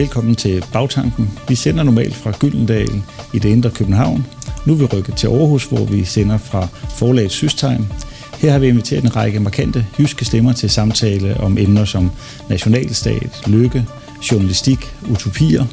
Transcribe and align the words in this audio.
Velkommen 0.00 0.34
til 0.34 0.64
Bagtanken. 0.72 1.30
Vi 1.48 1.54
sender 1.54 1.82
normalt 1.82 2.14
fra 2.14 2.32
Gyldendal 2.40 3.02
i 3.34 3.38
det 3.38 3.48
indre 3.48 3.70
København. 3.70 4.26
Nu 4.66 4.72
er 4.72 4.76
vi 4.76 4.84
rykket 4.84 5.16
til 5.16 5.26
Aarhus, 5.26 5.64
hvor 5.64 5.84
vi 5.84 6.04
sender 6.04 6.38
fra 6.38 6.68
forlaget 6.96 7.30
Systegn. 7.30 7.92
Her 8.38 8.52
har 8.52 8.58
vi 8.58 8.68
inviteret 8.68 9.04
en 9.04 9.16
række 9.16 9.40
markante 9.40 9.86
jyske 9.98 10.24
stemmer 10.24 10.52
til 10.52 10.70
samtale 10.70 11.40
om 11.40 11.58
emner 11.58 11.84
som 11.84 12.10
nationalstat, 12.48 13.42
lykke, 13.46 13.86
journalistik, 14.32 14.94
utopier. 15.10 15.64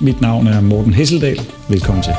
Mit 0.00 0.20
navn 0.20 0.46
er 0.46 0.60
Morten 0.60 0.94
Hesseldal. 0.94 1.40
Velkommen 1.68 2.02
til. 2.02 2.12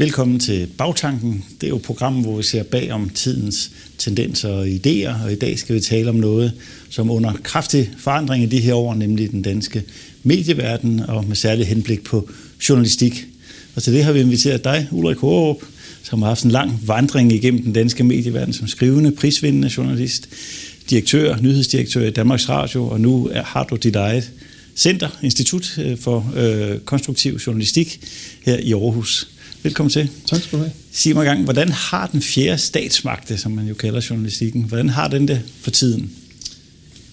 Velkommen 0.00 0.40
til 0.40 0.66
Bagtanken. 0.78 1.44
Det 1.60 1.66
er 1.66 1.68
jo 1.68 1.76
et 1.76 1.82
program, 1.82 2.14
hvor 2.14 2.36
vi 2.36 2.42
ser 2.42 2.62
bag 2.62 2.92
om 2.92 3.08
tidens 3.08 3.70
tendenser 3.98 4.48
og 4.48 4.66
idéer, 4.66 5.24
og 5.24 5.32
i 5.32 5.34
dag 5.34 5.58
skal 5.58 5.74
vi 5.74 5.80
tale 5.80 6.10
om 6.10 6.14
noget, 6.14 6.52
som 6.88 7.10
under 7.10 7.32
kraftig 7.42 7.90
forandring 7.98 8.42
i 8.42 8.46
de 8.46 8.60
her 8.60 8.74
år, 8.74 8.94
nemlig 8.94 9.30
den 9.30 9.42
danske 9.42 9.82
medieverden, 10.22 11.00
og 11.00 11.24
med 11.24 11.36
særlig 11.36 11.66
henblik 11.66 12.04
på 12.04 12.30
journalistik. 12.68 13.26
Og 13.74 13.82
til 13.82 13.92
det 13.92 14.04
har 14.04 14.12
vi 14.12 14.20
inviteret 14.20 14.64
dig, 14.64 14.88
Ulrik 14.90 15.16
Hårup, 15.16 15.62
som 16.02 16.22
har 16.22 16.28
haft 16.28 16.44
en 16.44 16.50
lang 16.50 16.80
vandring 16.86 17.32
igennem 17.32 17.62
den 17.62 17.72
danske 17.72 18.04
medieverden 18.04 18.52
som 18.52 18.68
skrivende, 18.68 19.12
prisvindende 19.12 19.70
journalist, 19.76 20.28
direktør, 20.90 21.36
nyhedsdirektør 21.40 22.06
i 22.06 22.10
Danmarks 22.10 22.48
Radio, 22.48 22.88
og 22.88 23.00
nu 23.00 23.30
har 23.34 23.64
du 23.64 23.76
dit 23.76 23.96
eget 23.96 24.30
center, 24.76 25.08
Institut 25.22 25.78
øh, 25.78 25.98
for 25.98 26.32
øh, 26.36 26.78
Konstruktiv 26.78 27.40
Journalistik 27.46 28.00
her 28.44 28.56
i 28.56 28.72
Aarhus. 28.72 29.28
Velkommen 29.62 29.90
til. 29.90 30.10
Tak 30.26 30.40
skal 30.42 30.58
du 30.58 30.64
have. 30.64 30.72
Sig 30.92 31.14
mig 31.14 31.24
gang, 31.24 31.44
hvordan 31.44 31.68
har 31.68 32.06
den 32.06 32.22
fjerde 32.22 32.58
statsmagt, 32.58 33.40
som 33.40 33.52
man 33.52 33.66
jo 33.66 33.74
kalder 33.74 34.06
journalistikken, 34.10 34.62
hvordan 34.62 34.88
har 34.88 35.08
den 35.08 35.28
det 35.28 35.42
for 35.60 35.70
tiden? 35.70 36.12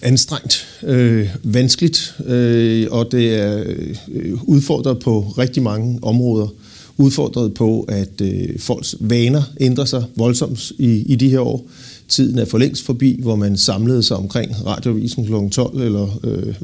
Anstrengt, 0.02 0.66
øh, 0.82 1.28
vanskeligt, 1.42 2.14
øh, 2.26 2.86
og 2.90 3.12
det 3.12 3.34
er 3.34 3.64
øh, 4.08 4.48
udfordret 4.48 4.98
på 4.98 5.20
rigtig 5.38 5.62
mange 5.62 5.98
områder. 6.02 6.48
Udfordret 6.96 7.54
på, 7.54 7.80
at 7.80 8.20
øh, 8.20 8.58
folks 8.58 8.96
vaner 9.00 9.42
ændrer 9.60 9.84
sig 9.84 10.04
voldsomt 10.16 10.72
i, 10.78 11.02
i 11.06 11.16
de 11.16 11.28
her 11.28 11.40
år. 11.40 11.70
Tiden 12.08 12.38
er 12.38 12.44
for 12.44 12.58
længst 12.58 12.82
forbi, 12.82 13.18
hvor 13.22 13.36
man 13.36 13.56
samlede 13.56 14.02
sig 14.02 14.16
omkring 14.16 14.66
radioavisen 14.66 15.26
kl. 15.26 15.32
12, 15.50 15.80
eller 15.80 16.20
øh, 16.24 16.54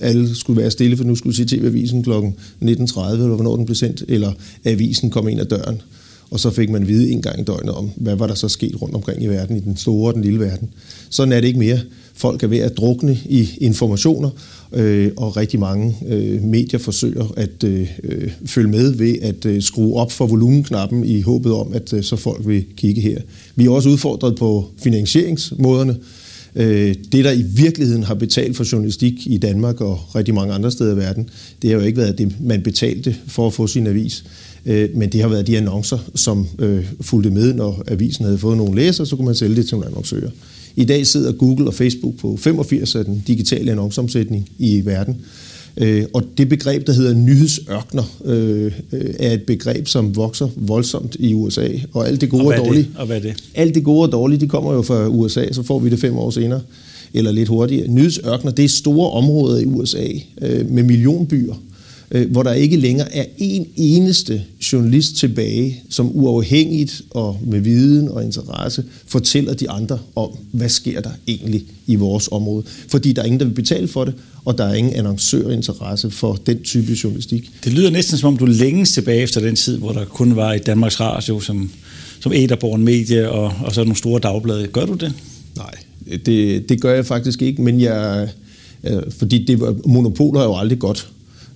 alle 0.00 0.34
skulle 0.36 0.60
være 0.60 0.70
stille, 0.70 0.96
for 0.96 1.04
nu 1.04 1.14
skulle 1.14 1.36
se 1.36 1.44
TV-avisen 1.44 2.02
kl. 2.02 2.10
19.30, 2.10 2.20
eller 2.62 3.34
hvornår 3.34 3.56
den 3.56 3.64
blev 3.64 3.74
sendt, 3.74 4.04
eller 4.08 4.32
avisen 4.64 5.10
kom 5.10 5.28
ind 5.28 5.40
ad 5.40 5.46
døren. 5.46 5.82
Og 6.30 6.40
så 6.40 6.50
fik 6.50 6.70
man 6.70 6.88
vide 6.88 7.10
en 7.10 7.22
gang 7.22 7.40
i 7.40 7.44
døgnet 7.44 7.74
om, 7.74 7.90
hvad 7.96 8.16
var 8.16 8.26
der 8.26 8.34
så 8.34 8.48
sket 8.48 8.82
rundt 8.82 8.94
omkring 8.94 9.22
i 9.22 9.26
verden, 9.26 9.56
i 9.56 9.60
den 9.60 9.76
store 9.76 10.10
og 10.10 10.14
den 10.14 10.22
lille 10.22 10.40
verden. 10.40 10.70
Sådan 11.10 11.32
er 11.32 11.40
det 11.40 11.48
ikke 11.48 11.58
mere. 11.58 11.78
Folk 12.14 12.42
er 12.42 12.46
ved 12.46 12.58
at 12.58 12.76
drukne 12.76 13.18
i 13.24 13.48
informationer, 13.60 14.30
øh, 14.72 15.10
og 15.16 15.36
rigtig 15.36 15.60
mange 15.60 15.96
øh, 16.06 16.42
medier 16.42 16.78
forsøger 16.80 17.32
at 17.36 17.64
øh, 17.64 17.90
øh, 18.04 18.30
følge 18.46 18.68
med 18.68 18.90
ved 18.90 19.14
at 19.22 19.44
øh, 19.46 19.62
skrue 19.62 19.96
op 19.96 20.12
for 20.12 20.26
volumenknappen 20.26 21.04
i 21.04 21.20
håbet 21.20 21.52
om, 21.52 21.72
at 21.72 21.92
øh, 21.92 22.02
så 22.02 22.16
folk 22.16 22.46
vil 22.46 22.64
kigge 22.76 23.00
her. 23.00 23.20
Vi 23.56 23.64
er 23.64 23.70
også 23.70 23.88
udfordret 23.88 24.36
på 24.36 24.68
finansieringsmåderne. 24.82 25.96
Øh, 26.54 26.94
det, 27.12 27.24
der 27.24 27.32
i 27.32 27.42
virkeligheden 27.42 28.02
har 28.02 28.14
betalt 28.14 28.56
for 28.56 28.72
journalistik 28.72 29.26
i 29.26 29.38
Danmark 29.38 29.80
og 29.80 30.00
rigtig 30.14 30.34
mange 30.34 30.54
andre 30.54 30.70
steder 30.70 30.94
i 30.94 30.96
verden, 30.96 31.28
det 31.62 31.70
har 31.70 31.78
jo 31.78 31.84
ikke 31.84 31.98
været 31.98 32.18
det, 32.18 32.34
man 32.40 32.62
betalte 32.62 33.16
for 33.26 33.46
at 33.46 33.52
få 33.52 33.66
sin 33.66 33.86
avis. 33.86 34.24
Øh, 34.68 34.88
men 34.94 35.12
det 35.12 35.20
har 35.20 35.28
været 35.28 35.46
de 35.46 35.56
annoncer, 35.56 35.98
som 36.14 36.46
øh, 36.58 36.84
fulgte 37.00 37.30
med, 37.30 37.54
når 37.54 37.82
avisen 37.86 38.24
havde 38.24 38.38
fået 38.38 38.56
nogle 38.56 38.76
læsere, 38.76 39.06
så 39.06 39.16
kunne 39.16 39.26
man 39.26 39.34
sælge 39.34 39.56
det 39.56 39.66
til 39.66 39.74
nogle 39.74 39.86
annoncører. 39.86 40.30
I 40.76 40.84
dag 40.84 41.06
sidder 41.06 41.32
Google 41.32 41.66
og 41.66 41.74
Facebook 41.74 42.16
på 42.16 42.36
85 42.36 42.94
af 42.94 43.04
den 43.04 43.22
digitale 43.26 43.70
annonceomsætning 43.70 44.48
i 44.58 44.82
verden. 44.84 45.16
Øh, 45.76 46.04
og 46.14 46.22
det 46.38 46.48
begreb, 46.48 46.86
der 46.86 46.92
hedder 46.92 47.14
nyhedsørkner, 47.14 48.16
øh, 48.24 48.72
er 49.18 49.32
et 49.32 49.42
begreb, 49.42 49.86
som 49.86 50.16
vokser 50.16 50.48
voldsomt 50.56 51.16
i 51.18 51.34
USA. 51.34 51.68
Og 51.92 52.08
alt 52.08 52.20
det 52.20 52.30
gode 52.30 52.42
og, 52.42 52.46
og 52.46 52.56
dårlige, 52.56 52.88
og 52.96 53.06
hvad 53.06 53.16
er 53.16 53.20
det? 53.20 53.34
Alt 53.54 53.74
det 53.74 53.84
gode 53.84 54.02
og 54.02 54.12
dårlige, 54.12 54.40
det 54.40 54.50
kommer 54.50 54.72
jo 54.72 54.82
fra 54.82 55.08
USA, 55.08 55.52
så 55.52 55.62
får 55.62 55.78
vi 55.78 55.90
det 55.90 56.00
fem 56.00 56.16
år 56.16 56.30
senere, 56.30 56.60
eller 57.14 57.32
lidt 57.32 57.48
hurtigere. 57.48 57.88
Nyhedsørkner, 57.88 58.50
det 58.50 58.64
er 58.64 58.68
store 58.68 59.10
områder 59.10 59.60
i 59.60 59.64
USA 59.64 60.06
øh, 60.42 60.70
med 60.70 60.82
millionbyer, 60.82 61.54
øh, 62.10 62.30
hvor 62.30 62.42
der 62.42 62.52
ikke 62.52 62.76
længere 62.76 63.14
er 63.14 63.24
en 63.38 63.66
eneste 63.76 64.42
journalist 64.72 65.16
tilbage, 65.16 65.82
som 65.90 66.10
uafhængigt 66.14 67.02
og 67.10 67.40
med 67.46 67.60
viden 67.60 68.08
og 68.08 68.24
interesse 68.24 68.84
fortæller 69.06 69.54
de 69.54 69.70
andre 69.70 69.98
om, 70.16 70.30
hvad 70.52 70.68
sker 70.68 71.00
der 71.00 71.10
egentlig 71.28 71.64
i 71.86 71.94
vores 71.94 72.28
område. 72.32 72.64
Fordi 72.88 73.12
der 73.12 73.22
er 73.22 73.26
ingen, 73.26 73.40
der 73.40 73.46
vil 73.46 73.54
betale 73.54 73.88
for 73.88 74.04
det, 74.04 74.14
og 74.44 74.58
der 74.58 74.64
er 74.64 74.74
ingen 74.74 74.94
annoncørinteresse 74.94 76.10
for 76.10 76.38
den 76.46 76.62
type 76.62 76.92
journalistik. 77.04 77.50
Det 77.64 77.72
lyder 77.72 77.90
næsten 77.90 78.18
som 78.18 78.28
om, 78.28 78.36
du 78.36 78.46
længes 78.46 78.92
tilbage 78.92 79.22
efter 79.22 79.40
den 79.40 79.56
tid, 79.56 79.76
hvor 79.76 79.92
der 79.92 80.04
kun 80.04 80.36
var 80.36 80.52
i 80.52 80.58
Danmarks 80.58 81.00
Radio 81.00 81.40
som, 81.40 81.70
som 82.20 82.32
Æderborn 82.32 82.84
Medie 82.84 83.30
og, 83.30 83.52
og 83.64 83.74
så 83.74 83.84
nogle 83.84 83.96
store 83.96 84.20
dagblade. 84.20 84.66
Gør 84.66 84.86
du 84.86 84.94
det? 84.94 85.12
Nej, 85.56 85.74
det, 86.26 86.68
det 86.68 86.80
gør 86.80 86.94
jeg 86.94 87.06
faktisk 87.06 87.42
ikke, 87.42 87.62
men 87.62 87.80
jeg, 87.80 88.28
øh, 88.84 89.02
fordi 89.18 89.44
det 89.44 89.86
monopoler 89.86 90.40
er 90.40 90.44
jo 90.44 90.56
aldrig 90.56 90.78
godt 90.78 91.08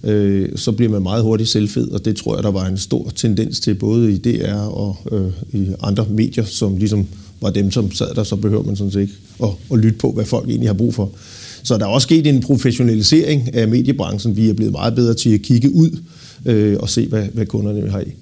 øh, 0.04 0.48
så 0.56 0.72
bliver 0.72 0.92
man 0.92 1.02
meget 1.02 1.22
hurtigt 1.22 1.48
selvfed, 1.48 1.88
og 1.88 2.04
det 2.04 2.16
tror 2.16 2.36
jeg, 2.36 2.42
der 2.42 2.50
var 2.50 2.66
en 2.66 2.78
stor 2.78 3.12
tendens 3.14 3.60
til, 3.60 3.74
både 3.74 4.12
i 4.12 4.18
DR 4.18 4.54
og 4.54 4.96
øh, 5.12 5.60
i 5.60 5.66
andre 5.82 6.06
medier, 6.10 6.44
som 6.44 6.76
ligesom 6.76 7.06
var 7.40 7.50
dem, 7.50 7.70
som 7.70 7.92
sad 7.92 8.14
der, 8.14 8.24
så 8.24 8.36
behøver 8.36 8.62
man 8.62 8.76
sådan 8.76 8.90
set 8.92 9.00
ikke 9.00 9.14
at, 9.42 9.48
at 9.72 9.78
lytte 9.78 9.98
på, 9.98 10.12
hvad 10.12 10.24
folk 10.24 10.48
egentlig 10.48 10.68
har 10.68 10.74
brug 10.74 10.94
for. 10.94 11.10
Så 11.62 11.78
der 11.78 11.84
er 11.84 11.88
også 11.88 12.06
sket 12.06 12.26
en 12.26 12.40
professionalisering 12.40 13.54
af 13.54 13.68
mediebranchen. 13.68 14.36
Vi 14.36 14.48
er 14.48 14.54
blevet 14.54 14.72
meget 14.72 14.94
bedre 14.94 15.14
til 15.14 15.34
at 15.34 15.42
kigge 15.42 15.74
ud 15.74 15.90
øh, 16.46 16.76
og 16.80 16.90
se, 16.90 17.06
hvad, 17.06 17.24
hvad 17.32 17.46
kunderne 17.46 17.90
har 17.90 18.00
i. 18.00 18.12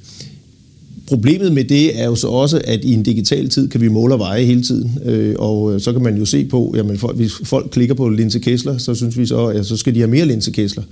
Problemet 1.06 1.52
med 1.52 1.64
det 1.64 2.00
er 2.00 2.04
jo 2.04 2.14
så 2.14 2.28
også, 2.28 2.60
at 2.64 2.84
i 2.84 2.94
en 2.94 3.02
digital 3.02 3.48
tid 3.48 3.68
kan 3.68 3.80
vi 3.80 3.88
måle 3.88 4.14
og 4.14 4.18
veje 4.18 4.44
hele 4.44 4.62
tiden, 4.62 4.98
øh, 5.04 5.34
og 5.38 5.74
øh, 5.74 5.80
så 5.80 5.92
kan 5.92 6.02
man 6.02 6.16
jo 6.16 6.24
se 6.24 6.44
på, 6.44 6.74
jamen 6.76 6.98
hvis 7.14 7.32
folk 7.44 7.70
klikker 7.70 7.94
på 7.94 8.08
Linse 8.08 8.38
Kessler, 8.38 8.78
så 8.78 8.94
synes 8.94 9.18
vi 9.18 9.26
så, 9.26 9.46
at 9.46 9.66
så 9.66 9.76
skal 9.76 9.94
de 9.94 9.98
have 9.98 10.10
mere 10.10 10.26
Linse 10.26 10.50
Kessler. 10.50 10.82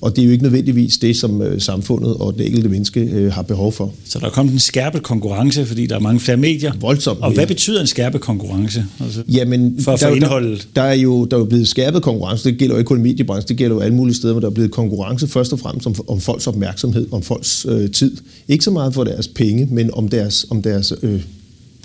Og 0.00 0.16
det 0.16 0.22
er 0.22 0.26
jo 0.26 0.32
ikke 0.32 0.42
nødvendigvis 0.42 0.98
det, 0.98 1.16
som 1.16 1.42
øh, 1.42 1.60
samfundet 1.60 2.14
og 2.14 2.38
det 2.38 2.46
enkelte 2.46 2.68
menneske 2.68 3.00
øh, 3.00 3.32
har 3.32 3.42
behov 3.42 3.72
for. 3.72 3.92
Så 4.04 4.18
der 4.18 4.26
er 4.26 4.30
kommet 4.30 4.52
en 4.52 4.58
skærpet 4.58 5.02
konkurrence, 5.02 5.66
fordi 5.66 5.86
der 5.86 5.94
er 5.94 6.00
mange 6.00 6.20
flere 6.20 6.36
medier? 6.36 6.72
Voldsomt. 6.80 7.20
Og 7.20 7.32
hvad 7.32 7.46
betyder 7.46 7.80
en 7.80 7.86
skærpet 7.86 8.20
konkurrence? 8.20 8.84
Altså, 9.00 9.22
Jamen, 9.28 9.76
for 9.80 9.92
at 9.92 10.00
der, 10.00 10.08
indholdet? 10.08 10.68
Der, 10.76 10.82
der, 10.82 10.88
er 10.88 10.94
jo, 10.94 11.24
der 11.24 11.36
er 11.36 11.40
jo 11.40 11.46
blevet 11.46 11.68
skærpet 11.68 12.02
konkurrence. 12.02 12.50
Det 12.50 12.58
gælder 12.58 12.74
jo 12.74 12.78
ikke 12.78 12.88
kun 12.88 13.02
mediebranchen, 13.02 13.48
det 13.48 13.56
gælder 13.56 13.76
jo 13.76 13.80
alle 13.80 13.94
mulige 13.94 14.14
steder, 14.14 14.32
hvor 14.32 14.40
der 14.40 14.48
er 14.48 14.54
blevet 14.54 14.70
konkurrence 14.70 15.28
først 15.28 15.52
og 15.52 15.58
fremmest 15.58 15.86
om, 15.86 15.94
om 16.08 16.20
folks 16.20 16.46
opmærksomhed, 16.46 17.06
om 17.12 17.22
folks 17.22 17.66
øh, 17.68 17.90
tid. 17.90 18.16
Ikke 18.48 18.64
så 18.64 18.70
meget 18.70 18.94
for 18.94 19.04
deres 19.04 19.28
penge, 19.28 19.68
men 19.70 19.94
om 19.94 20.08
deres, 20.08 20.46
om 20.50 20.62
deres 20.62 20.92
øh, 21.02 21.22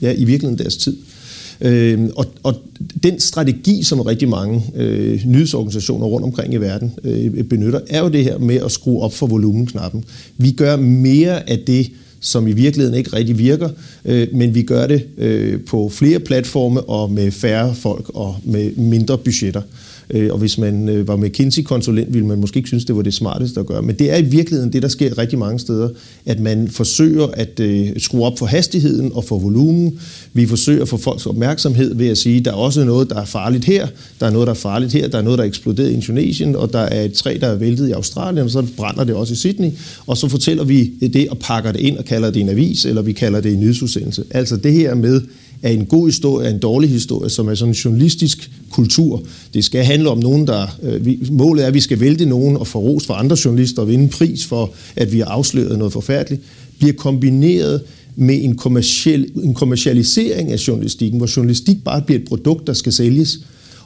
ja, 0.01 0.11
i 0.11 0.23
virkeligheden 0.23 0.57
deres 0.57 0.77
tid. 0.77 0.97
Øh, 0.97 1.14
Øhm, 1.61 2.11
og, 2.15 2.25
og 2.43 2.55
den 3.03 3.19
strategi, 3.19 3.83
som 3.83 3.99
rigtig 3.99 4.29
mange 4.29 4.63
øh, 4.75 5.21
nyhedsorganisationer 5.25 6.05
rundt 6.05 6.25
omkring 6.25 6.53
i 6.53 6.57
verden 6.57 6.93
øh, 7.03 7.43
benytter, 7.43 7.79
er 7.89 7.99
jo 7.99 8.09
det 8.09 8.23
her 8.23 8.37
med 8.37 8.55
at 8.55 8.71
skrue 8.71 9.01
op 9.01 9.13
for 9.13 9.27
volumenknappen. 9.27 10.03
Vi 10.37 10.51
gør 10.51 10.75
mere 10.75 11.49
af 11.49 11.59
det, 11.67 11.91
som 12.19 12.47
i 12.47 12.51
virkeligheden 12.51 12.97
ikke 12.97 13.15
rigtig 13.15 13.37
virker, 13.37 13.69
øh, 14.05 14.27
men 14.33 14.55
vi 14.55 14.63
gør 14.63 14.87
det 14.87 15.05
øh, 15.17 15.59
på 15.61 15.89
flere 15.89 16.19
platforme 16.19 16.81
og 16.81 17.11
med 17.11 17.31
færre 17.31 17.75
folk 17.75 18.11
og 18.13 18.35
med 18.43 18.75
mindre 18.75 19.17
budgetter. 19.17 19.61
Øh, 19.61 19.94
Øh, 20.09 20.29
og 20.31 20.37
hvis 20.37 20.57
man 20.57 20.89
øh, 20.89 21.07
var 21.07 21.15
McKinsey-konsulent, 21.15 22.13
ville 22.13 22.27
man 22.27 22.39
måske 22.39 22.57
ikke 22.57 22.69
synes, 22.69 22.85
det 22.85 22.95
var 22.95 23.01
det 23.01 23.13
smarteste 23.13 23.59
at 23.59 23.65
gøre. 23.65 23.81
Men 23.81 23.95
det 23.95 24.11
er 24.11 24.17
i 24.17 24.23
virkeligheden 24.23 24.73
det, 24.73 24.81
der 24.81 24.87
sker 24.87 25.17
rigtig 25.17 25.39
mange 25.39 25.59
steder, 25.59 25.89
at 26.25 26.39
man 26.39 26.67
forsøger 26.67 27.27
at 27.27 27.59
øh, 27.59 27.87
skrue 27.97 28.25
op 28.25 28.39
for 28.39 28.45
hastigheden 28.45 29.11
og 29.13 29.23
for 29.23 29.39
volumen. 29.39 29.99
Vi 30.33 30.45
forsøger 30.45 30.81
at 30.81 30.89
få 30.89 30.97
folks 30.97 31.25
opmærksomhed 31.25 31.95
ved 31.95 32.07
at 32.07 32.17
sige, 32.17 32.37
at 32.37 32.45
der 32.45 32.51
er 32.51 32.55
også 32.55 32.83
noget, 32.83 33.09
der 33.09 33.21
er 33.21 33.25
farligt 33.25 33.65
her, 33.65 33.87
der 34.19 34.25
er 34.25 34.31
noget, 34.31 34.47
der 34.47 34.53
er 34.53 34.57
farligt 34.57 34.93
her, 34.93 35.07
der 35.07 35.17
er 35.17 35.21
noget, 35.21 35.37
der 35.37 35.43
er 35.43 35.47
eksploderet 35.47 35.89
i 35.89 35.93
Indonesien, 35.93 36.55
og 36.55 36.73
der 36.73 36.79
er 36.79 37.01
et 37.01 37.13
træ, 37.13 37.37
der 37.41 37.47
er 37.47 37.55
væltet 37.55 37.87
i 37.87 37.91
Australien, 37.91 38.45
og 38.45 38.51
så 38.51 38.65
brænder 38.77 39.03
det 39.03 39.15
også 39.15 39.33
i 39.33 39.35
Sydney. 39.35 39.69
Og 40.07 40.17
så 40.17 40.27
fortæller 40.27 40.63
vi 40.63 40.91
det 41.13 41.29
og 41.29 41.37
pakker 41.37 41.71
det 41.71 41.79
ind 41.79 41.97
og 41.97 42.05
kalder 42.05 42.31
det 42.31 42.41
en 42.41 42.49
avis, 42.49 42.85
eller 42.85 43.01
vi 43.01 43.13
kalder 43.13 43.41
det 43.41 43.53
en 43.53 43.59
nyhedsudsendelse. 43.59 44.23
Altså 44.31 44.57
det 44.57 44.73
her 44.73 44.95
med, 44.95 45.21
af 45.63 45.71
en 45.71 45.85
god 45.85 46.07
historie, 46.07 46.49
en 46.49 46.59
dårlig 46.59 46.89
historie, 46.89 47.29
som 47.29 47.47
er 47.47 47.55
sådan 47.55 47.69
en 47.71 47.75
journalistisk 47.75 48.51
kultur. 48.69 49.23
Det 49.53 49.65
skal 49.65 49.83
handle 49.83 50.09
om 50.09 50.17
nogen, 50.17 50.47
der... 50.47 50.67
Øh, 50.83 51.05
vi, 51.05 51.19
målet 51.31 51.63
er, 51.63 51.67
at 51.67 51.73
vi 51.73 51.79
skal 51.79 51.99
vælte 51.99 52.25
nogen 52.25 52.57
og 52.57 52.67
få 52.67 52.79
ros 52.79 53.05
for 53.05 53.13
andre 53.13 53.37
journalister 53.45 53.81
og 53.81 53.87
vinde 53.87 54.03
en 54.03 54.09
pris 54.09 54.45
for, 54.45 54.73
at 54.95 55.13
vi 55.13 55.19
har 55.19 55.25
afsløret 55.25 55.77
noget 55.77 55.93
forfærdeligt, 55.93 56.41
bliver 56.79 56.93
kombineret 56.93 57.81
med 58.15 58.43
en, 58.43 58.55
kommersiel, 58.55 59.31
en 59.43 59.53
kommercialisering 59.53 60.51
af 60.51 60.67
journalistikken, 60.67 61.17
hvor 61.17 61.29
journalistik 61.37 61.83
bare 61.83 62.01
bliver 62.01 62.19
et 62.19 62.27
produkt, 62.27 62.67
der 62.67 62.73
skal 62.73 62.93
sælges. 62.93 63.39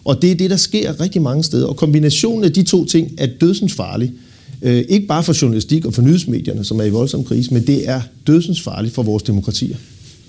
Og 0.03 0.21
det 0.21 0.31
er 0.31 0.35
det, 0.35 0.49
der 0.49 0.55
sker 0.55 1.01
rigtig 1.01 1.21
mange 1.21 1.43
steder. 1.43 1.67
Og 1.67 1.77
kombinationen 1.77 2.43
af 2.43 2.53
de 2.53 2.63
to 2.63 2.85
ting 2.85 3.11
er 3.17 3.27
dødsens 3.41 3.73
farlig. 3.73 4.11
Øh, 4.61 4.83
ikke 4.89 5.07
bare 5.07 5.23
for 5.23 5.41
journalistik 5.41 5.85
og 5.85 5.93
for 5.93 6.01
nyhedsmedierne, 6.01 6.63
som 6.63 6.79
er 6.79 6.83
i 6.83 6.89
voldsom 6.89 7.23
krise, 7.23 7.53
men 7.53 7.67
det 7.67 7.89
er 7.89 8.01
dødsens 8.27 8.61
farligt 8.61 8.93
for 8.93 9.03
vores 9.03 9.23
demokratier. 9.23 9.75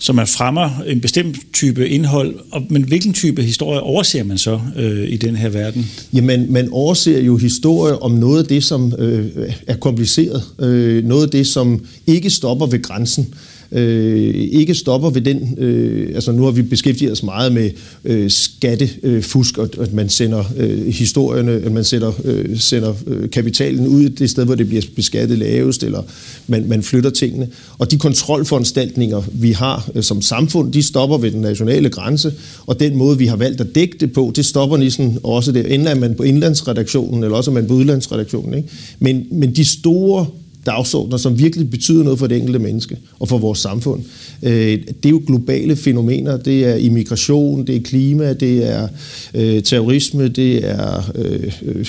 Så 0.03 0.13
man 0.13 0.27
fremmer 0.27 0.83
en 0.87 1.01
bestemt 1.01 1.37
type 1.53 1.89
indhold, 1.89 2.35
og, 2.51 2.63
men 2.71 2.83
hvilken 2.83 3.13
type 3.13 3.43
historie 3.43 3.81
overser 3.81 4.25
man 4.25 4.39
så 4.39 4.61
øh, 4.77 5.09
i 5.09 5.17
den 5.17 5.37
her 5.37 5.49
verden? 5.49 5.91
Jamen, 6.13 6.53
man 6.53 6.69
overser 6.73 7.21
jo 7.21 7.37
historie 7.37 8.03
om 8.03 8.13
noget 8.13 8.43
af 8.43 8.49
det, 8.49 8.65
som 8.65 8.95
øh, 8.99 9.53
er 9.67 9.77
kompliceret. 9.77 10.43
Øh, 10.59 11.05
noget 11.05 11.23
af 11.23 11.31
det, 11.31 11.47
som 11.47 11.85
ikke 12.07 12.31
stopper 12.31 12.67
ved 12.67 12.83
grænsen 12.83 13.35
øh, 13.73 14.35
ikke 14.35 14.75
stopper 14.75 15.11
ved 15.11 15.21
den. 15.21 15.55
Øh, 15.59 16.15
altså 16.15 16.33
nu 16.33 16.45
har 16.45 16.51
vi 16.51 16.63
beskæftiget 16.63 17.13
os 17.13 17.23
meget 17.23 17.53
med 17.53 17.71
øh, 18.05 18.31
skattefusk, 18.31 19.59
og 19.59 19.69
at 19.81 19.93
man 19.93 20.09
sender 20.09 20.45
øh, 20.57 20.87
historierne, 20.87 21.53
at 21.53 21.73
man 21.73 21.85
sender, 21.85 22.13
øh, 22.25 22.59
sender 22.59 22.95
øh, 23.07 23.31
kapitalen 23.31 23.87
ud 23.87 24.09
det 24.09 24.31
sted, 24.31 24.45
hvor 24.45 24.55
det 24.55 24.69
bliver 24.69 24.83
beskattet 24.97 25.39
lavest, 25.39 25.83
eller 25.83 26.03
man, 26.47 26.69
man 26.69 26.83
flytter 26.83 27.11
tingene. 27.11 27.49
Og 27.79 27.91
de 27.91 27.99
kontrolforanstaltninger, 27.99 29.23
vi 29.33 29.53
har 29.53 29.91
øh, 29.95 30.03
som 30.03 30.23
samfund, 30.23 30.73
de 30.73 30.83
stopper 30.83 31.19
ved 31.19 31.31
den 31.31 31.41
nationale 31.41 31.89
grænse, 31.89 32.33
og 32.67 32.81
den 32.81 32.97
måde, 32.97 33.19
vi 33.19 33.27
har 33.27 33.37
valgt 33.37 33.61
at 33.61 33.75
dække 33.75 33.97
det 34.01 34.13
på, 34.13 34.33
det 34.37 34.45
stopper 34.45 34.77
ligesom 34.77 35.19
også 35.25 35.53
det. 35.53 35.73
Enten 35.73 35.89
er 35.89 35.95
man 35.95 36.15
på 36.15 36.23
indlandsredaktionen, 36.23 37.25
eller 37.25 37.37
også 37.37 37.51
er 37.51 37.55
man 37.55 37.67
på 37.67 37.75
udlandsredaktionen. 37.75 38.55
Ikke? 38.55 38.69
Men, 38.99 39.27
men 39.31 39.57
de 39.57 39.65
store 39.65 40.27
dagsordner, 40.67 41.17
som 41.17 41.39
virkelig 41.39 41.71
betyder 41.71 42.05
noget 42.05 42.19
for 42.19 42.27
det 42.27 42.37
enkelte 42.37 42.59
menneske 42.59 42.99
og 43.19 43.29
for 43.29 43.39
vores 43.39 43.59
samfund. 43.59 44.03
Øh, 44.43 44.79
det 45.03 45.07
er 45.07 45.11
jo 45.11 45.23
globale 45.27 45.77
fænomener. 45.77 46.37
Det 46.37 46.65
er 46.65 46.75
immigration, 46.75 47.67
det 47.67 47.77
er 47.77 47.81
klima, 47.81 48.33
det 48.33 48.71
er 48.71 48.89
øh, 49.35 49.63
terrorisme, 49.63 50.29
det 50.29 50.69
er 50.69 51.13
øh, 51.15 51.53
øh 51.63 51.87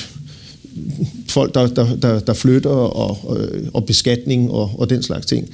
folk, 1.27 1.53
der, 1.53 1.68
der, 1.68 1.95
der, 1.95 2.19
der 2.19 2.33
flytter 2.33 2.69
og, 2.69 3.38
øh, 3.39 3.68
og 3.73 3.85
beskatning 3.85 4.51
og, 4.51 4.71
og 4.77 4.89
den 4.89 5.03
slags 5.03 5.25
ting. 5.25 5.50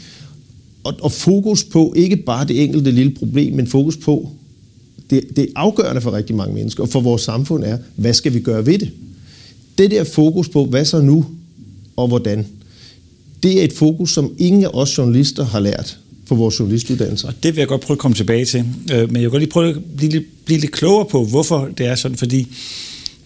Og, 0.83 0.93
og 1.01 1.11
fokus 1.11 1.63
på 1.63 1.93
ikke 1.95 2.15
bare 2.15 2.45
det 2.45 2.63
enkelte 2.63 2.91
lille 2.91 3.13
problem, 3.13 3.53
men 3.53 3.67
fokus 3.67 3.97
på 3.97 4.31
det, 5.09 5.23
det 5.35 5.43
er 5.43 5.47
afgørende 5.55 6.01
for 6.01 6.11
rigtig 6.11 6.35
mange 6.35 6.53
mennesker 6.53 6.83
og 6.83 6.89
for 6.89 6.99
vores 6.99 7.21
samfund 7.21 7.63
er, 7.63 7.77
hvad 7.95 8.13
skal 8.13 8.33
vi 8.33 8.39
gøre 8.39 8.65
ved 8.65 8.79
det? 8.79 8.91
Det 9.77 9.91
der 9.91 10.03
fokus 10.03 10.49
på, 10.49 10.65
hvad 10.65 10.85
så 10.85 11.01
nu 11.01 11.25
og 11.95 12.07
hvordan, 12.07 12.45
det 13.43 13.59
er 13.59 13.63
et 13.63 13.73
fokus, 13.73 14.13
som 14.13 14.31
ingen 14.37 14.63
af 14.63 14.69
os 14.73 14.97
journalister 14.97 15.45
har 15.45 15.59
lært 15.59 15.97
på 16.27 16.35
vores 16.35 16.59
journalistuddannelser. 16.59 17.27
Og 17.27 17.33
det 17.43 17.55
vil 17.55 17.61
jeg 17.61 17.67
godt 17.67 17.81
prøve 17.81 17.95
at 17.95 17.99
komme 17.99 18.15
tilbage 18.15 18.45
til. 18.45 18.65
Øh, 18.93 19.11
men 19.11 19.15
jeg 19.15 19.21
vil 19.21 19.29
godt 19.29 19.41
lige 19.41 19.51
prøve 19.51 19.69
at 19.69 19.75
blive, 19.97 20.23
blive 20.45 20.59
lidt 20.59 20.71
klogere 20.71 21.05
på, 21.05 21.25
hvorfor 21.25 21.69
det 21.77 21.85
er 21.85 21.95
sådan, 21.95 22.17
fordi 22.17 22.47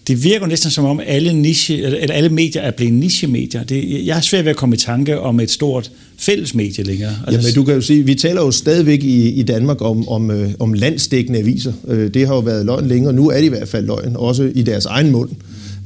det 0.06 0.24
virker 0.24 0.46
næsten 0.46 0.70
som 0.70 0.84
om 0.84 1.00
alle, 1.06 1.32
niche, 1.32 1.82
eller 1.82 2.14
alle 2.14 2.28
medier 2.28 2.62
er 2.62 2.70
blevet 2.70 2.94
niche-medier. 2.94 3.64
Det, 3.64 4.06
jeg 4.06 4.14
har 4.14 4.22
svært 4.22 4.44
ved 4.44 4.50
at 4.50 4.56
komme 4.56 4.74
i 4.74 4.78
tanke 4.78 5.20
om 5.20 5.40
et 5.40 5.50
stort 5.50 5.90
fælles 6.18 6.54
medie 6.54 6.84
længere. 6.84 7.14
Altså, 7.26 7.48
Jamen, 7.48 7.54
du 7.54 7.64
kan 7.64 7.74
jo 7.74 7.80
sige, 7.80 8.06
vi 8.06 8.14
taler 8.14 8.42
jo 8.42 8.50
stadigvæk 8.50 9.04
i, 9.04 9.28
i 9.28 9.42
Danmark 9.42 9.82
om, 9.82 10.08
om, 10.08 10.30
øh, 10.30 10.50
om 10.58 10.72
landsdækkende 10.72 11.38
aviser. 11.38 11.72
Øh, 11.88 12.14
det 12.14 12.26
har 12.26 12.34
jo 12.34 12.40
været 12.40 12.66
løgn 12.66 12.88
længe, 12.88 13.08
og 13.08 13.14
nu 13.14 13.30
er 13.30 13.36
det 13.36 13.44
i 13.44 13.48
hvert 13.48 13.68
fald 13.68 13.86
løgn, 13.86 14.16
også 14.16 14.52
i 14.54 14.62
deres 14.62 14.86
egen 14.86 15.10
mund. 15.10 15.30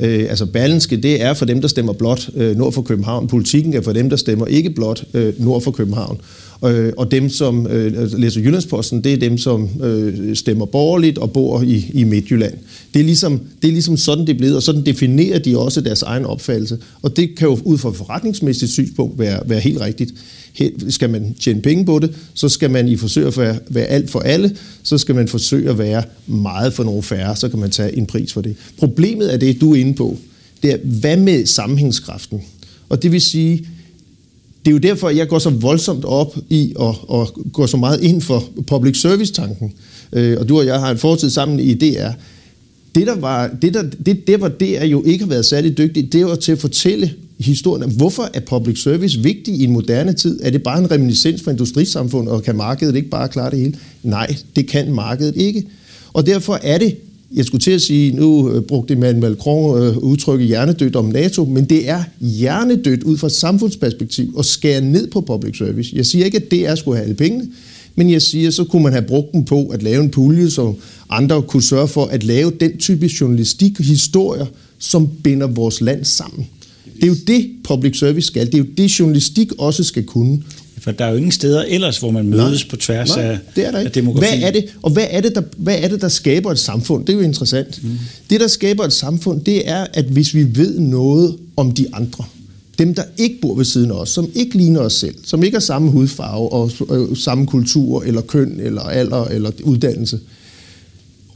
Øh, 0.00 0.26
altså 0.28 0.46
Berlinske, 0.46 0.96
det 0.96 1.22
er 1.22 1.34
for 1.34 1.44
dem, 1.44 1.60
der 1.60 1.68
stemmer 1.68 1.92
blot 1.92 2.28
øh, 2.36 2.56
nord 2.56 2.72
for 2.72 2.82
København. 2.82 3.28
Politikken 3.28 3.74
er 3.74 3.80
for 3.80 3.92
dem, 3.92 4.10
der 4.10 4.16
stemmer 4.16 4.46
ikke 4.46 4.70
blot 4.70 5.04
øh, 5.14 5.34
nord 5.38 5.62
for 5.62 5.70
København. 5.70 6.20
Øh, 6.64 6.92
og 6.96 7.10
dem, 7.10 7.28
som 7.28 7.66
øh, 7.66 8.12
læser 8.12 8.40
Jyllandsposten, 8.40 9.04
det 9.04 9.12
er 9.12 9.16
dem, 9.16 9.38
som 9.38 9.68
øh, 9.82 10.36
stemmer 10.36 10.66
borgerligt 10.66 11.18
og 11.18 11.32
bor 11.32 11.62
i, 11.62 11.90
i 11.94 12.04
Midtjylland. 12.04 12.54
Det 12.94 13.00
er, 13.00 13.04
ligesom, 13.04 13.40
det 13.62 13.68
er 13.68 13.72
ligesom 13.72 13.96
sådan, 13.96 14.26
det 14.26 14.32
er 14.32 14.38
blevet, 14.38 14.56
og 14.56 14.62
sådan 14.62 14.86
definerer 14.86 15.38
de 15.38 15.58
også 15.58 15.80
deres 15.80 16.02
egen 16.02 16.24
opfattelse. 16.24 16.78
Og 17.02 17.16
det 17.16 17.36
kan 17.36 17.48
jo 17.48 17.58
ud 17.64 17.78
fra 17.78 17.90
forretningsmæssigt 17.90 18.72
synspunkt 18.72 19.18
være, 19.18 19.40
være 19.46 19.60
helt 19.60 19.80
rigtigt 19.80 20.14
skal 20.88 21.10
man 21.10 21.34
tjene 21.40 21.62
penge 21.62 21.84
på 21.84 21.98
det, 21.98 22.14
så 22.34 22.48
skal 22.48 22.70
man 22.70 22.88
i 22.88 22.96
forsøge 22.96 23.26
at 23.26 23.38
være, 23.38 23.58
være 23.68 23.84
alt 23.84 24.10
for 24.10 24.20
alle, 24.20 24.56
så 24.82 24.98
skal 24.98 25.14
man 25.14 25.28
forsøge 25.28 25.70
at 25.70 25.78
være 25.78 26.02
meget 26.26 26.72
for 26.72 26.84
nogle 26.84 27.02
færre, 27.02 27.36
så 27.36 27.48
kan 27.48 27.58
man 27.58 27.70
tage 27.70 27.96
en 27.96 28.06
pris 28.06 28.32
for 28.32 28.40
det. 28.40 28.56
Problemet 28.78 29.34
er 29.34 29.36
det, 29.36 29.60
du 29.60 29.72
er 29.72 29.76
inde 29.76 29.94
på, 29.94 30.18
det 30.62 30.72
er, 30.72 30.76
hvad 30.82 31.16
med 31.16 31.46
sammenhængskraften? 31.46 32.42
Og 32.88 33.02
det 33.02 33.12
vil 33.12 33.20
sige, 33.20 33.68
det 34.66 34.72
er 34.72 34.74
jo 34.74 34.94
derfor, 34.94 35.10
jeg 35.10 35.28
går 35.28 35.38
så 35.38 35.50
voldsomt 35.50 36.04
op 36.04 36.36
i 36.50 36.72
og, 36.76 36.96
og 37.08 37.28
går 37.52 37.66
så 37.66 37.76
meget 37.76 38.02
ind 38.02 38.22
for 38.22 38.44
public 38.66 39.00
service-tanken. 39.00 39.72
Øh, 40.12 40.36
og 40.40 40.48
du 40.48 40.58
og 40.58 40.66
jeg 40.66 40.80
har 40.80 40.90
en 40.90 40.98
fortid 40.98 41.30
sammen 41.30 41.60
i 41.60 41.74
DR. 41.74 42.08
Det, 42.94 43.06
der 43.06 43.16
var, 43.16 43.50
det, 43.62 43.74
der, 43.74 43.82
det, 44.06 44.26
det 44.26 44.40
var 44.40 44.48
DR 44.48 44.84
jo 44.84 45.02
ikke 45.04 45.24
har 45.24 45.28
været 45.28 45.44
særlig 45.44 45.78
dygtigt, 45.78 46.12
det 46.12 46.26
var 46.26 46.34
til 46.34 46.52
at 46.52 46.58
fortælle 46.58 47.12
historien. 47.38 47.90
Hvorfor 47.90 48.30
er 48.34 48.40
public 48.40 48.82
service 48.82 49.22
vigtig 49.22 49.54
i 49.54 49.64
en 49.64 49.70
moderne 49.70 50.12
tid? 50.12 50.40
Er 50.42 50.50
det 50.50 50.62
bare 50.62 50.78
en 50.78 50.90
reminiscens 50.90 51.42
fra 51.42 51.50
industrisamfundet, 51.50 52.32
og 52.32 52.42
kan 52.42 52.56
markedet 52.56 52.96
ikke 52.96 53.08
bare 53.08 53.28
klare 53.28 53.50
det 53.50 53.58
hele? 53.58 53.74
Nej, 54.02 54.36
det 54.56 54.66
kan 54.66 54.92
markedet 54.92 55.36
ikke. 55.36 55.66
Og 56.12 56.26
derfor 56.26 56.58
er 56.62 56.78
det, 56.78 56.96
jeg 57.34 57.44
skulle 57.44 57.62
til 57.62 57.70
at 57.70 57.82
sige, 57.82 58.12
nu 58.12 58.50
øh, 58.52 58.62
brugte 58.62 58.94
Emmanuel 58.94 59.30
Macron 59.30 59.82
øh, 59.82 59.98
udtrykket 59.98 60.46
hjernedødt 60.46 60.96
om 60.96 61.04
NATO, 61.04 61.44
men 61.44 61.64
det 61.64 61.88
er 61.88 62.02
hjernedødt 62.20 63.02
ud 63.02 63.16
fra 63.16 63.26
et 63.26 63.32
samfundsperspektiv 63.32 64.34
at 64.38 64.44
skære 64.44 64.80
ned 64.80 65.06
på 65.10 65.20
public 65.20 65.58
service. 65.58 65.96
Jeg 65.96 66.06
siger 66.06 66.24
ikke, 66.24 66.36
at 66.36 66.50
DR 66.50 66.74
skulle 66.74 66.96
have 66.96 67.04
alle 67.04 67.16
pengene, 67.16 67.48
men 67.94 68.10
jeg 68.10 68.22
siger, 68.22 68.50
så 68.50 68.64
kunne 68.64 68.82
man 68.82 68.92
have 68.92 69.04
brugt 69.04 69.32
dem 69.32 69.44
på 69.44 69.66
at 69.66 69.82
lave 69.82 70.04
en 70.04 70.10
pulje, 70.10 70.50
så 70.50 70.74
andre 71.10 71.42
kunne 71.42 71.62
sørge 71.62 71.88
for 71.88 72.04
at 72.04 72.24
lave 72.24 72.52
den 72.60 72.76
type 72.78 73.10
journalistik 73.20 73.80
og 73.80 73.84
historier, 73.84 74.46
som 74.78 75.08
binder 75.24 75.46
vores 75.46 75.80
land 75.80 76.04
sammen. 76.04 76.46
Det 76.96 77.02
er 77.02 77.08
jo 77.08 77.16
det, 77.26 77.50
public 77.64 77.98
service 77.98 78.26
skal. 78.26 78.46
Det 78.46 78.54
er 78.54 78.58
jo 78.58 78.66
det, 78.76 79.00
journalistik 79.00 79.52
også 79.58 79.84
skal 79.84 80.04
kunne. 80.04 80.42
For 80.86 80.92
der 80.92 81.04
er 81.04 81.10
jo 81.10 81.16
ingen 81.16 81.32
steder 81.32 81.62
ellers, 81.62 81.98
hvor 81.98 82.10
man 82.10 82.28
mødes 82.28 82.64
nej, 82.64 82.70
på 82.70 82.76
tværs 82.76 83.16
nej, 83.16 83.24
af, 83.24 83.38
det 83.56 83.66
er 83.66 83.70
der 83.70 83.78
ikke. 83.78 83.86
af 83.86 83.92
demografi. 83.92 84.26
Hvad 84.28 84.48
er 84.48 84.50
det, 84.50 84.64
og 84.82 84.90
hvad 84.90 85.06
er 85.10 85.20
det, 85.20 85.34
der, 85.34 85.42
hvad 85.56 85.78
er 85.78 85.88
det, 85.88 86.00
der 86.00 86.08
skaber 86.08 86.52
et 86.52 86.58
samfund? 86.58 87.06
Det 87.06 87.12
er 87.12 87.16
jo 87.16 87.22
interessant. 87.22 87.84
Mm. 87.84 87.90
Det, 88.30 88.40
der 88.40 88.46
skaber 88.46 88.84
et 88.84 88.92
samfund, 88.92 89.40
det 89.40 89.68
er, 89.68 89.86
at 89.94 90.04
hvis 90.04 90.34
vi 90.34 90.56
ved 90.56 90.78
noget 90.78 91.36
om 91.56 91.72
de 91.72 91.86
andre, 91.92 92.24
dem, 92.78 92.94
der 92.94 93.02
ikke 93.18 93.40
bor 93.40 93.54
ved 93.54 93.64
siden 93.64 93.90
af 93.90 93.94
os, 93.94 94.08
som 94.08 94.30
ikke 94.34 94.56
ligner 94.56 94.80
os 94.80 94.92
selv, 94.92 95.14
som 95.24 95.42
ikke 95.42 95.54
har 95.54 95.60
samme 95.60 95.90
hudfarve 95.90 96.52
og 96.52 96.70
øh, 96.90 97.16
samme 97.16 97.46
kultur, 97.46 98.02
eller 98.02 98.20
køn, 98.20 98.60
eller 98.60 98.82
alder, 98.82 99.24
eller 99.24 99.50
uddannelse, 99.62 100.20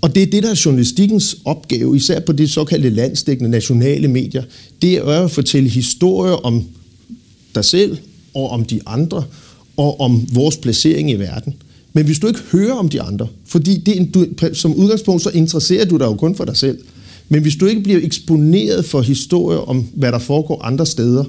og 0.01 0.15
det 0.15 0.23
er 0.23 0.27
det, 0.27 0.43
der 0.43 0.51
er 0.51 0.63
journalistikkens 0.65 1.37
opgave, 1.45 1.97
især 1.97 2.21
på 2.21 2.33
det 2.33 2.51
såkaldte 2.51 2.91
landsdækkende 2.91 3.51
nationale 3.51 4.09
medier. 4.09 4.43
Det 4.83 4.95
er 4.95 5.05
at 5.05 5.31
fortælle 5.31 5.69
historier 5.69 6.33
om 6.33 6.65
dig 7.55 7.65
selv 7.65 7.99
og 8.35 8.51
om 8.51 8.65
de 8.65 8.81
andre, 8.87 9.25
og 9.81 10.01
om 10.01 10.29
vores 10.33 10.57
placering 10.57 11.11
i 11.11 11.15
verden. 11.15 11.55
Men 11.93 12.05
hvis 12.05 12.19
du 12.19 12.27
ikke 12.27 12.41
hører 12.53 12.75
om 12.75 12.89
de 12.89 13.03
andre, 13.03 13.27
fordi 13.47 13.77
det, 13.77 14.15
du, 14.15 14.27
som 14.53 14.75
udgangspunkt 14.75 15.23
så 15.23 15.31
interesserer 15.31 15.85
du 15.85 15.97
dig 15.97 16.05
jo 16.05 16.15
kun 16.15 16.35
for 16.35 16.45
dig 16.45 16.57
selv, 16.57 16.79
men 17.29 17.43
hvis 17.43 17.57
du 17.57 17.67
ikke 17.67 17.81
bliver 17.81 18.01
eksponeret 18.03 18.85
for 18.85 19.01
historier 19.01 19.59
om, 19.59 19.87
hvad 19.95 20.13
der 20.13 20.19
foregår 20.19 20.63
andre 20.63 20.87
steder, 20.87 21.25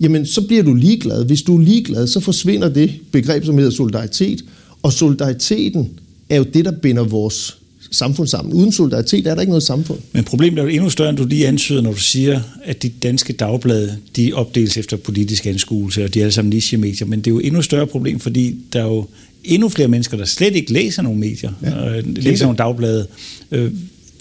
jamen 0.00 0.26
så 0.26 0.46
bliver 0.46 0.62
du 0.62 0.74
ligeglad. 0.74 1.24
Hvis 1.24 1.42
du 1.42 1.56
er 1.56 1.62
ligeglad, 1.62 2.06
så 2.06 2.20
forsvinder 2.20 2.68
det 2.68 2.94
begreb, 3.12 3.44
som 3.44 3.58
hedder 3.58 3.70
solidaritet, 3.70 4.44
og 4.82 4.92
solidariteten 4.92 5.90
er 6.28 6.36
jo 6.36 6.44
det, 6.54 6.64
der 6.64 6.72
binder 6.72 7.04
vores 7.04 7.58
samfund 7.94 8.28
sammen. 8.28 8.54
Uden 8.54 8.72
solidaritet 8.72 9.26
er 9.26 9.34
der 9.34 9.40
ikke 9.40 9.50
noget 9.50 9.62
samfund. 9.62 9.98
Men 10.12 10.24
problemet 10.24 10.58
er 10.58 10.62
jo 10.62 10.68
endnu 10.68 10.90
større, 10.90 11.10
end 11.10 11.18
du 11.18 11.26
lige 11.26 11.46
antyder, 11.46 11.80
når 11.80 11.92
du 11.92 12.00
siger, 12.00 12.40
at 12.64 12.82
de 12.82 12.88
danske 12.88 13.32
dagblade, 13.32 13.96
de 14.16 14.32
opdeles 14.32 14.76
efter 14.76 14.96
politisk 14.96 15.46
anskuelse, 15.46 16.04
og 16.04 16.14
de 16.14 16.18
er 16.20 16.24
alle 16.24 16.32
sammen 16.32 16.50
niche-medier. 16.50 17.06
Men 17.06 17.18
det 17.18 17.26
er 17.26 17.34
jo 17.34 17.40
endnu 17.40 17.62
større 17.62 17.86
problem, 17.86 18.20
fordi 18.20 18.56
der 18.72 18.80
er 18.80 18.86
jo 18.86 19.06
endnu 19.44 19.68
flere 19.68 19.88
mennesker, 19.88 20.16
der 20.16 20.24
slet 20.24 20.56
ikke 20.56 20.72
læser 20.72 21.02
nogle 21.02 21.18
medier, 21.18 21.52
ja, 21.62 21.96
øh, 21.96 22.16
læser 22.16 22.44
nogle 22.44 22.58
dagblade. 22.58 23.06
Øh, 23.50 23.70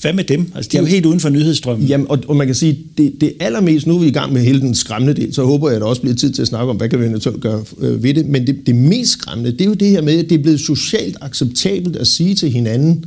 hvad 0.04 0.14
med 0.14 0.24
dem? 0.24 0.52
Altså, 0.56 0.70
de 0.72 0.78
er 0.78 0.82
jo 0.82 0.88
helt 0.88 1.06
uden 1.06 1.20
for 1.20 1.30
nyhedsstrømmen. 1.30 1.88
Jamen, 1.88 2.08
og, 2.10 2.20
og 2.28 2.36
man 2.36 2.48
kan 2.48 2.56
sige, 2.56 2.80
det, 2.98 3.14
det 3.22 3.34
allermest, 3.40 3.88
nu 3.88 3.96
er 3.96 4.00
vi 4.00 4.08
i 4.08 4.12
gang 4.12 4.34
med 4.34 4.42
hele 4.42 4.60
den 4.60 4.76
skræmmende 4.76 5.22
del, 5.22 5.34
så 5.34 5.44
håber 5.44 5.70
jeg, 5.70 5.76
at 5.76 5.82
der 5.82 5.88
også 5.88 6.02
bliver 6.02 6.16
tid 6.16 6.32
til 6.32 6.42
at 6.42 6.48
snakke 6.48 6.70
om, 6.70 6.78
hvad 6.78 6.90
kan 6.90 7.00
vi 7.00 7.06
eventuelt 7.06 7.42
gøre 7.42 7.64
øh, 7.80 8.04
ved 8.04 8.14
det. 8.14 8.26
Men 8.26 8.48
det, 8.48 8.68
det 8.68 8.76
mest 8.76 9.12
skræmmende, 9.12 9.52
det 9.52 9.62
er 9.62 9.66
jo 9.66 9.74
det 9.74 9.90
her 9.90 10.02
med, 10.02 10.20
at 10.20 10.30
det 10.30 10.40
er 10.40 10.44
blevet 10.44 10.60
socialt 10.60 11.18
acceptabelt 11.22 11.96
at 11.96 12.08
sige 12.08 12.36
til 12.36 12.50
hinanden, 12.50 13.06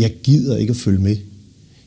jeg 0.00 0.12
gider 0.22 0.56
ikke 0.56 0.70
at 0.70 0.76
følge 0.76 0.98
med. 0.98 1.16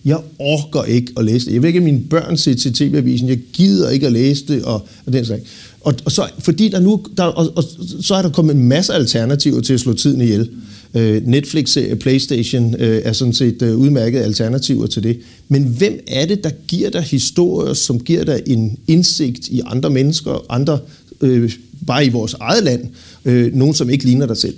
Jeg 0.06 0.18
orker 0.40 0.84
ikke 0.84 1.14
at 1.18 1.26
læse 1.26 1.46
det. 1.46 1.54
Jeg 1.54 1.62
vil 1.62 1.68
ikke 1.68 1.78
at 1.78 1.84
mine 1.84 2.02
børn 2.10 2.38
ser 2.38 2.54
til 2.54 2.74
TV-avisen. 2.74 3.30
Jeg 3.30 3.40
gider 3.54 3.90
ikke 3.90 4.08
at 4.08 4.14
læse 4.14 4.46
det, 4.48 4.64
og, 4.64 4.88
og 5.06 5.14
den 5.14 5.26
slags. 5.26 5.44
Og, 5.82 5.94
og 6.06 6.12
så, 6.12 6.30
fordi 6.40 6.70
der 6.70 6.80
nu, 6.80 7.06
der, 7.18 7.24
og, 7.24 7.52
og, 7.56 7.64
så 8.02 8.16
er 8.16 8.22
der 8.22 8.30
kommet 8.30 8.56
en 8.56 8.68
masse 8.68 8.94
alternativer 8.94 9.62
til 9.62 9.74
at 9.74 9.80
slå 9.80 9.94
tiden 9.94 10.22
ihjel. 10.22 10.50
Øh, 10.96 11.28
Netflix, 11.28 11.78
Playstation 12.00 12.76
øh, 12.80 13.02
er 13.04 13.14
sådan 13.14 13.34
set 13.34 13.62
øh, 13.62 13.78
udmærkede 13.78 14.24
alternativer 14.24 14.88
til 14.88 15.04
det. 15.04 15.20
Men 15.48 15.64
hvem 15.64 16.00
er 16.08 16.26
det, 16.26 16.44
der 16.44 16.50
giver 16.68 16.90
dig 16.90 17.02
historier, 17.02 17.74
som 17.74 18.00
giver 18.00 18.24
dig 18.24 18.42
en 18.48 18.78
indsigt 18.88 19.48
i 19.48 19.62
andre 19.66 19.90
mennesker, 19.90 20.46
andre 20.50 20.80
øh, 21.22 21.52
bare 21.88 22.06
i 22.06 22.10
vores 22.10 22.34
eget 22.40 22.64
land, 22.64 22.82
øh, 23.26 23.56
nogen, 23.56 23.74
som 23.74 23.90
ikke 23.90 24.06
ligner 24.06 24.26
dig 24.26 24.38
selv. 24.38 24.58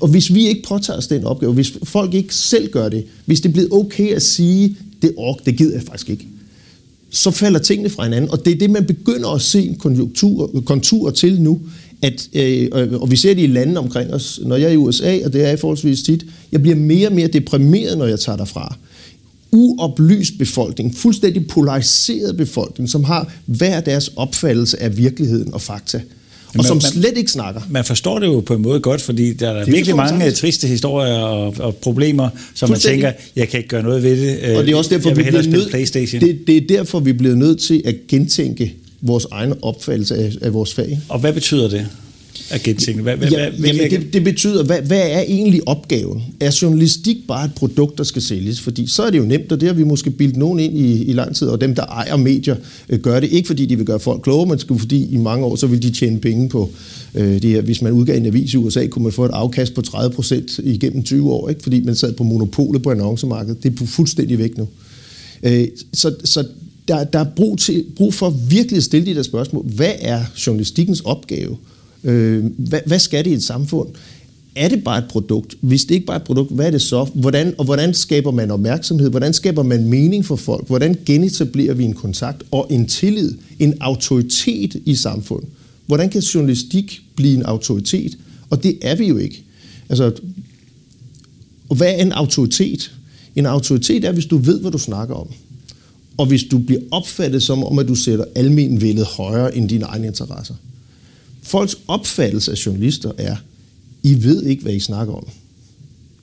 Og 0.00 0.08
hvis 0.08 0.34
vi 0.34 0.48
ikke 0.48 0.62
påtager 0.68 0.98
os 0.98 1.06
den 1.06 1.24
opgave, 1.24 1.52
hvis 1.52 1.72
folk 1.84 2.14
ikke 2.14 2.34
selv 2.34 2.70
gør 2.70 2.88
det, 2.88 3.04
hvis 3.24 3.40
det 3.40 3.52
bliver 3.52 3.68
okay 3.70 4.14
at 4.14 4.22
sige, 4.22 4.76
det 5.02 5.12
ork, 5.16 5.46
det 5.46 5.56
gider 5.56 5.74
jeg 5.74 5.82
faktisk 5.82 6.10
ikke, 6.10 6.26
så 7.10 7.30
falder 7.30 7.58
tingene 7.58 7.90
fra 7.90 8.04
hinanden. 8.04 8.30
Og 8.30 8.44
det 8.44 8.52
er 8.52 8.58
det, 8.58 8.70
man 8.70 8.84
begynder 8.84 9.28
at 9.28 9.42
se 9.42 9.76
konjunktur, 9.78 10.62
konturer 10.64 11.10
til 11.10 11.40
nu. 11.40 11.60
At, 12.02 12.28
øh, 12.32 12.68
og 12.92 13.10
vi 13.10 13.16
ser 13.16 13.34
det 13.34 13.42
i 13.42 13.46
landene 13.46 13.78
omkring 13.78 14.14
os. 14.14 14.40
Når 14.44 14.56
jeg 14.56 14.68
er 14.68 14.72
i 14.72 14.76
USA, 14.76 15.18
og 15.24 15.32
det 15.32 15.44
er 15.44 15.48
jeg 15.48 15.58
forholdsvis 15.58 16.02
tit, 16.02 16.26
jeg 16.52 16.62
bliver 16.62 16.76
mere 16.76 17.08
og 17.08 17.14
mere 17.14 17.26
deprimeret, 17.26 17.98
når 17.98 18.06
jeg 18.06 18.20
tager 18.20 18.36
derfra 18.36 18.76
uoplyst 19.54 20.38
befolkning, 20.38 20.94
fuldstændig 20.94 21.46
polariseret 21.46 22.36
befolkning, 22.36 22.90
som 22.90 23.04
har 23.04 23.32
hver 23.46 23.80
deres 23.80 24.10
opfattelse 24.16 24.82
af 24.82 24.96
virkeligheden 24.96 25.54
og 25.54 25.60
fakta 25.60 26.00
og 26.54 26.64
man, 26.74 26.80
som 26.80 26.80
slet 26.80 27.18
ikke 27.18 27.30
snakker. 27.30 27.60
Man 27.70 27.84
forstår 27.84 28.18
det 28.18 28.26
jo 28.26 28.40
på 28.40 28.54
en 28.54 28.62
måde 28.62 28.80
godt, 28.80 29.02
fordi 29.02 29.32
der 29.32 29.50
er 29.50 29.64
det 29.64 29.72
virkelig 29.72 29.96
mange 29.96 30.20
sagtens. 30.20 30.38
triste 30.38 30.66
historier 30.68 31.14
og, 31.14 31.54
og 31.58 31.76
problemer, 31.76 32.28
som 32.54 32.70
man 32.70 32.78
tænker, 32.78 33.12
jeg 33.36 33.48
kan 33.48 33.58
ikke 33.58 33.68
gøre 33.68 33.82
noget 33.82 34.02
ved 34.02 34.20
det. 34.20 34.56
Og 34.56 34.64
det 34.64 34.72
er 34.72 34.76
også 34.76 34.94
derfor, 34.94 35.14
vi 35.14 35.22
bliver 35.22 35.42
nødt, 35.42 35.70
PlayStation. 35.70 36.20
Det, 36.20 36.38
det 36.46 36.56
er 36.56 36.60
derfor, 36.68 37.00
vi 37.00 37.12
bliver 37.12 37.34
nødt 37.34 37.60
til 37.60 37.82
at 37.84 37.94
gentænke 38.08 38.74
vores 39.00 39.26
egen 39.30 39.54
opfattelse 39.62 40.16
af, 40.16 40.32
af 40.42 40.52
vores 40.52 40.74
fag. 40.74 41.00
Og 41.08 41.18
hvad 41.18 41.32
betyder 41.32 41.68
det? 41.68 41.86
At 42.50 42.62
gentænke? 42.62 43.02
Hvad, 43.02 43.16
hvad, 43.16 43.28
ja, 43.28 43.50
hvad, 43.50 43.70
jamen 43.70 43.90
det, 43.90 44.12
det 44.12 44.24
betyder, 44.24 44.64
hvad, 44.64 44.82
hvad 44.82 45.10
er 45.10 45.20
egentlig 45.20 45.68
opgaven? 45.68 46.22
Er 46.40 46.58
journalistik 46.62 47.16
bare 47.28 47.44
et 47.44 47.54
produkt, 47.54 47.98
der 47.98 48.04
skal 48.04 48.22
sælges? 48.22 48.60
Fordi 48.60 48.86
så 48.86 49.02
er 49.02 49.10
det 49.10 49.18
jo 49.18 49.24
nemt, 49.24 49.52
og 49.52 49.60
det 49.60 49.68
har 49.68 49.74
vi 49.74 49.84
måske 49.84 50.10
bildt 50.10 50.36
nogen 50.36 50.58
ind 50.58 50.78
i, 50.78 51.04
i 51.04 51.12
lang 51.12 51.36
tid, 51.36 51.46
og 51.46 51.60
dem, 51.60 51.74
der 51.74 51.82
ejer 51.82 52.16
medier, 52.16 52.56
øh, 52.88 53.00
gør 53.00 53.20
det 53.20 53.32
ikke, 53.32 53.46
fordi 53.46 53.66
de 53.66 53.76
vil 53.76 53.86
gøre 53.86 54.00
folk 54.00 54.22
kloge, 54.22 54.46
men 54.46 54.58
fordi 54.78 55.14
i 55.14 55.16
mange 55.16 55.46
år, 55.46 55.56
så 55.56 55.66
vil 55.66 55.82
de 55.82 55.90
tjene 55.90 56.20
penge 56.20 56.48
på 56.48 56.70
øh, 57.14 57.42
det 57.42 57.50
her. 57.50 57.60
Hvis 57.60 57.82
man 57.82 57.92
udgav 57.92 58.16
en 58.16 58.26
avis 58.26 58.54
i 58.54 58.56
USA, 58.56 58.86
kunne 58.86 59.02
man 59.02 59.12
få 59.12 59.24
et 59.24 59.30
afkast 59.32 59.74
på 59.74 59.82
30 59.82 60.14
procent 60.14 60.58
igennem 60.58 61.02
20 61.02 61.32
år, 61.32 61.48
ikke? 61.48 61.62
fordi 61.62 61.80
man 61.80 61.94
sad 61.94 62.12
på 62.12 62.24
monopolet 62.24 62.82
på 62.82 62.90
annoncemarkedet. 62.90 63.62
Det 63.62 63.80
er 63.80 63.86
fuldstændig 63.86 64.38
væk 64.38 64.58
nu. 64.58 64.68
Øh, 65.42 65.68
så, 65.92 66.14
så 66.24 66.44
der, 66.88 67.04
der 67.04 67.18
er 67.18 67.26
brug, 67.36 67.58
til, 67.58 67.84
brug 67.96 68.14
for 68.14 68.30
virkelig 68.48 68.76
at 68.76 68.84
stille 68.84 69.06
de 69.06 69.14
der 69.14 69.22
spørgsmål. 69.22 69.64
Hvad 69.64 69.92
er 70.00 70.24
journalistikkens 70.46 71.00
opgave? 71.00 71.56
Øh, 72.04 72.44
hvad, 72.58 72.80
hvad 72.86 72.98
skal 72.98 73.24
det 73.24 73.30
i 73.30 73.34
et 73.34 73.42
samfund? 73.42 73.88
Er 74.56 74.68
det 74.68 74.84
bare 74.84 74.98
et 74.98 75.04
produkt? 75.08 75.56
Hvis 75.60 75.84
det 75.84 75.94
ikke 75.94 76.06
bare 76.06 76.16
er 76.16 76.20
et 76.20 76.26
produkt, 76.26 76.52
hvad 76.52 76.66
er 76.66 76.70
det 76.70 76.82
så? 76.82 77.04
Hvordan, 77.14 77.54
og 77.58 77.64
hvordan 77.64 77.94
skaber 77.94 78.30
man 78.30 78.50
opmærksomhed? 78.50 79.10
Hvordan 79.10 79.32
skaber 79.32 79.62
man 79.62 79.88
mening 79.88 80.24
for 80.24 80.36
folk? 80.36 80.66
Hvordan 80.66 80.96
genetablerer 81.06 81.74
vi 81.74 81.84
en 81.84 81.94
kontakt 81.94 82.42
og 82.50 82.66
en 82.70 82.86
tillid, 82.86 83.32
en 83.58 83.74
autoritet 83.80 84.76
i 84.84 84.94
samfundet? 84.94 85.48
Hvordan 85.86 86.10
kan 86.10 86.20
journalistik 86.20 87.02
blive 87.16 87.34
en 87.34 87.42
autoritet? 87.42 88.18
Og 88.50 88.62
det 88.62 88.78
er 88.82 88.94
vi 88.94 89.06
jo 89.06 89.16
ikke. 89.16 89.44
Altså, 89.88 90.12
hvad 91.76 91.88
er 91.88 92.02
en 92.02 92.12
autoritet? 92.12 92.92
En 93.36 93.46
autoritet 93.46 94.04
er, 94.04 94.12
hvis 94.12 94.26
du 94.26 94.36
ved, 94.36 94.60
hvad 94.60 94.70
du 94.70 94.78
snakker 94.78 95.14
om. 95.14 95.28
Og 96.16 96.26
hvis 96.26 96.44
du 96.44 96.58
bliver 96.58 96.80
opfattet 96.90 97.42
som 97.42 97.64
om, 97.64 97.78
at 97.78 97.88
du 97.88 97.94
sætter 97.94 98.24
almenvældet 98.34 99.04
højere 99.04 99.56
end 99.56 99.68
dine 99.68 99.84
egne 99.84 100.06
interesser 100.06 100.54
folks 101.44 101.76
opfattelse 101.88 102.52
af 102.52 102.66
journalister 102.66 103.12
er, 103.18 103.36
I 104.02 104.24
ved 104.24 104.42
ikke, 104.42 104.62
hvad 104.62 104.72
I 104.72 104.80
snakker 104.80 105.14
om. 105.14 105.28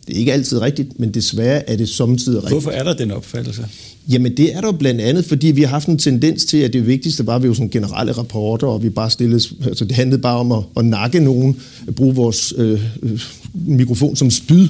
Det 0.07 0.15
er 0.15 0.19
ikke 0.19 0.33
altid 0.33 0.61
rigtigt, 0.61 0.99
men 0.99 1.11
desværre 1.13 1.69
er 1.69 1.75
det 1.75 1.89
samtidig 1.89 2.37
rigtigt. 2.37 2.53
Hvorfor 2.53 2.71
er 2.71 2.83
der 2.83 2.93
den 2.93 3.11
opfattelse? 3.11 3.65
Jamen 4.09 4.37
det 4.37 4.55
er 4.55 4.61
der 4.61 4.71
blandt 4.71 5.01
andet, 5.01 5.25
fordi 5.25 5.47
vi 5.47 5.61
har 5.61 5.69
haft 5.69 5.87
en 5.87 5.97
tendens 5.97 6.45
til, 6.45 6.57
at 6.57 6.73
det 6.73 6.87
vigtigste 6.87 7.27
var, 7.27 7.35
at 7.35 7.43
vi 7.43 7.47
jo 7.47 7.53
sådan 7.53 7.69
generelle 7.69 8.11
rapporter, 8.11 8.67
og 8.67 8.83
vi 8.83 8.89
bare 8.89 9.09
stillede, 9.09 9.41
altså 9.65 9.85
det 9.85 9.95
handlede 9.95 10.21
bare 10.21 10.37
om 10.37 10.51
at, 10.51 10.63
at 10.77 10.85
nakke 10.85 11.19
nogen, 11.19 11.59
at 11.87 11.95
bruge 11.95 12.15
vores 12.15 12.53
øh, 12.57 12.81
øh 13.01 13.21
mikrofon 13.53 14.15
som 14.15 14.31
spyd, 14.31 14.67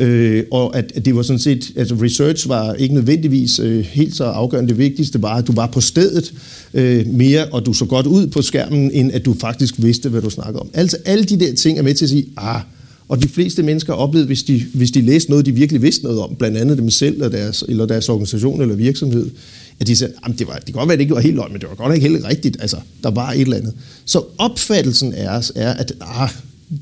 Øh, 0.00 0.44
og 0.50 0.76
at, 0.76 0.92
at 0.94 1.04
det 1.04 1.16
var 1.16 1.22
sådan 1.22 1.38
set, 1.38 1.72
altså 1.76 1.94
research 1.94 2.48
var 2.48 2.74
ikke 2.74 2.94
nødvendigvis 2.94 3.58
øh, 3.58 3.84
helt 3.84 4.16
så 4.16 4.24
afgørende. 4.24 4.68
Det 4.68 4.78
vigtigste 4.78 5.22
var, 5.22 5.36
at 5.36 5.46
du 5.46 5.52
var 5.52 5.66
på 5.66 5.80
stedet 5.80 6.32
øh, 6.74 7.06
mere, 7.06 7.46
og 7.46 7.66
du 7.66 7.72
så 7.72 7.84
godt 7.84 8.06
ud 8.06 8.26
på 8.26 8.42
skærmen, 8.42 8.90
end 8.90 9.12
at 9.12 9.24
du 9.24 9.34
faktisk 9.40 9.74
vidste, 9.78 10.08
hvad 10.08 10.22
du 10.22 10.30
snakkede 10.30 10.60
om. 10.60 10.68
Altså 10.74 10.96
alle 11.04 11.24
de 11.24 11.40
der 11.40 11.54
ting 11.54 11.78
er 11.78 11.82
med 11.82 11.94
til 11.94 12.04
at 12.04 12.08
sige, 12.08 12.26
ah, 12.36 12.60
og 13.08 13.22
de 13.22 13.28
fleste 13.28 13.62
mennesker 13.62 13.92
oplevede, 13.92 14.26
hvis 14.26 14.42
de, 14.42 14.64
hvis 14.74 14.90
de 14.90 15.00
læste 15.00 15.30
noget, 15.30 15.46
de 15.46 15.52
virkelig 15.52 15.82
vidste 15.82 16.04
noget 16.04 16.20
om, 16.20 16.34
blandt 16.38 16.56
andet 16.56 16.78
dem 16.78 16.90
selv 16.90 17.14
eller 17.14 17.28
deres, 17.28 17.64
eller 17.68 17.86
deres 17.86 18.08
organisation 18.08 18.60
eller 18.60 18.74
virksomhed, 18.74 19.30
at 19.80 19.86
de 19.86 19.96
sagde, 19.96 20.12
at 20.26 20.38
det, 20.38 20.46
var, 20.46 20.54
det 20.54 20.64
kan 20.64 20.74
godt 20.74 20.88
være, 20.88 20.92
at 20.92 20.98
det 20.98 21.04
ikke 21.04 21.14
var 21.14 21.20
helt 21.20 21.36
løgn, 21.36 21.52
men 21.52 21.60
det 21.60 21.68
var 21.68 21.74
godt 21.74 21.94
ikke 21.94 22.08
helt 22.08 22.24
rigtigt. 22.24 22.56
Altså, 22.60 22.76
der 23.02 23.10
var 23.10 23.32
et 23.32 23.40
eller 23.40 23.56
andet. 23.56 23.74
Så 24.04 24.22
opfattelsen 24.38 25.14
af 25.14 25.36
os 25.36 25.52
er, 25.54 25.72
at 25.72 25.92
ah, 26.00 26.30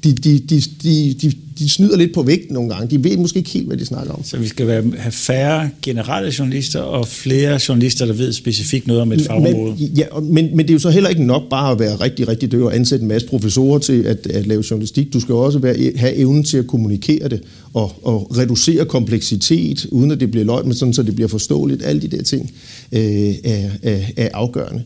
de, 0.05 0.13
de, 0.13 0.39
de, 0.39 0.61
de, 0.83 1.15
de, 1.15 1.33
de 1.59 1.69
snyder 1.69 1.97
lidt 1.97 2.15
på 2.15 2.23
vægten 2.23 2.55
nogle 2.55 2.75
gange. 2.75 2.97
De 2.97 3.05
ved 3.05 3.17
måske 3.17 3.39
ikke 3.39 3.51
helt, 3.51 3.67
hvad 3.67 3.77
de 3.77 3.87
snakker 3.87 4.13
om. 4.13 4.25
Så 4.25 4.39
vi 4.39 4.49
skal 4.49 4.67
være, 4.67 4.85
have 4.99 5.13
færre 5.13 5.71
generelle 5.83 6.33
journalister 6.39 6.81
og 6.81 7.09
flere 7.09 7.61
journalister, 7.69 8.07
der 8.07 8.13
ved 8.13 8.33
specifikt 8.33 8.87
noget 8.87 9.03
om 9.03 9.13
et 9.13 9.23
fagområde. 9.23 9.77
Men, 9.79 9.91
ja, 9.97 10.07
men, 10.23 10.57
men 10.57 10.59
det 10.59 10.71
er 10.71 10.73
jo 10.73 10.79
så 10.79 10.91
heller 10.91 11.11
ikke 11.11 11.25
nok 11.25 11.43
bare 11.51 11.73
at 11.73 11.81
være 11.81 11.97
rigtig, 11.97 12.29
rigtig 12.29 12.53
død 12.53 12.63
og 12.63 12.75
ansætte 12.75 13.03
en 13.03 13.09
masse 13.09 13.29
professorer 13.29 13.79
til 13.79 14.03
at, 14.03 14.27
at 14.27 14.47
lave 14.47 14.65
journalistik. 14.71 15.13
Du 15.13 15.21
skal 15.21 15.35
også 15.35 15.59
være, 15.59 15.93
have 15.97 16.15
evnen 16.15 16.45
til 16.45 16.57
at 16.57 16.67
kommunikere 16.67 17.29
det 17.29 17.43
og, 17.73 17.93
og 18.03 18.37
reducere 18.39 18.85
kompleksitet, 18.85 19.87
uden 19.87 20.11
at 20.11 20.21
det 20.21 20.31
bliver 20.31 20.45
løgn, 20.45 20.67
men 20.67 20.75
sådan, 20.75 20.95
så 20.95 21.03
det 21.03 21.15
bliver 21.15 21.29
forståeligt. 21.29 21.83
Alle 21.83 22.03
de 22.03 22.09
der 22.09 22.23
ting 22.23 22.53
øh, 22.93 23.01
er, 23.45 23.71
er, 23.83 24.01
er 24.17 24.29
afgørende. 24.35 24.83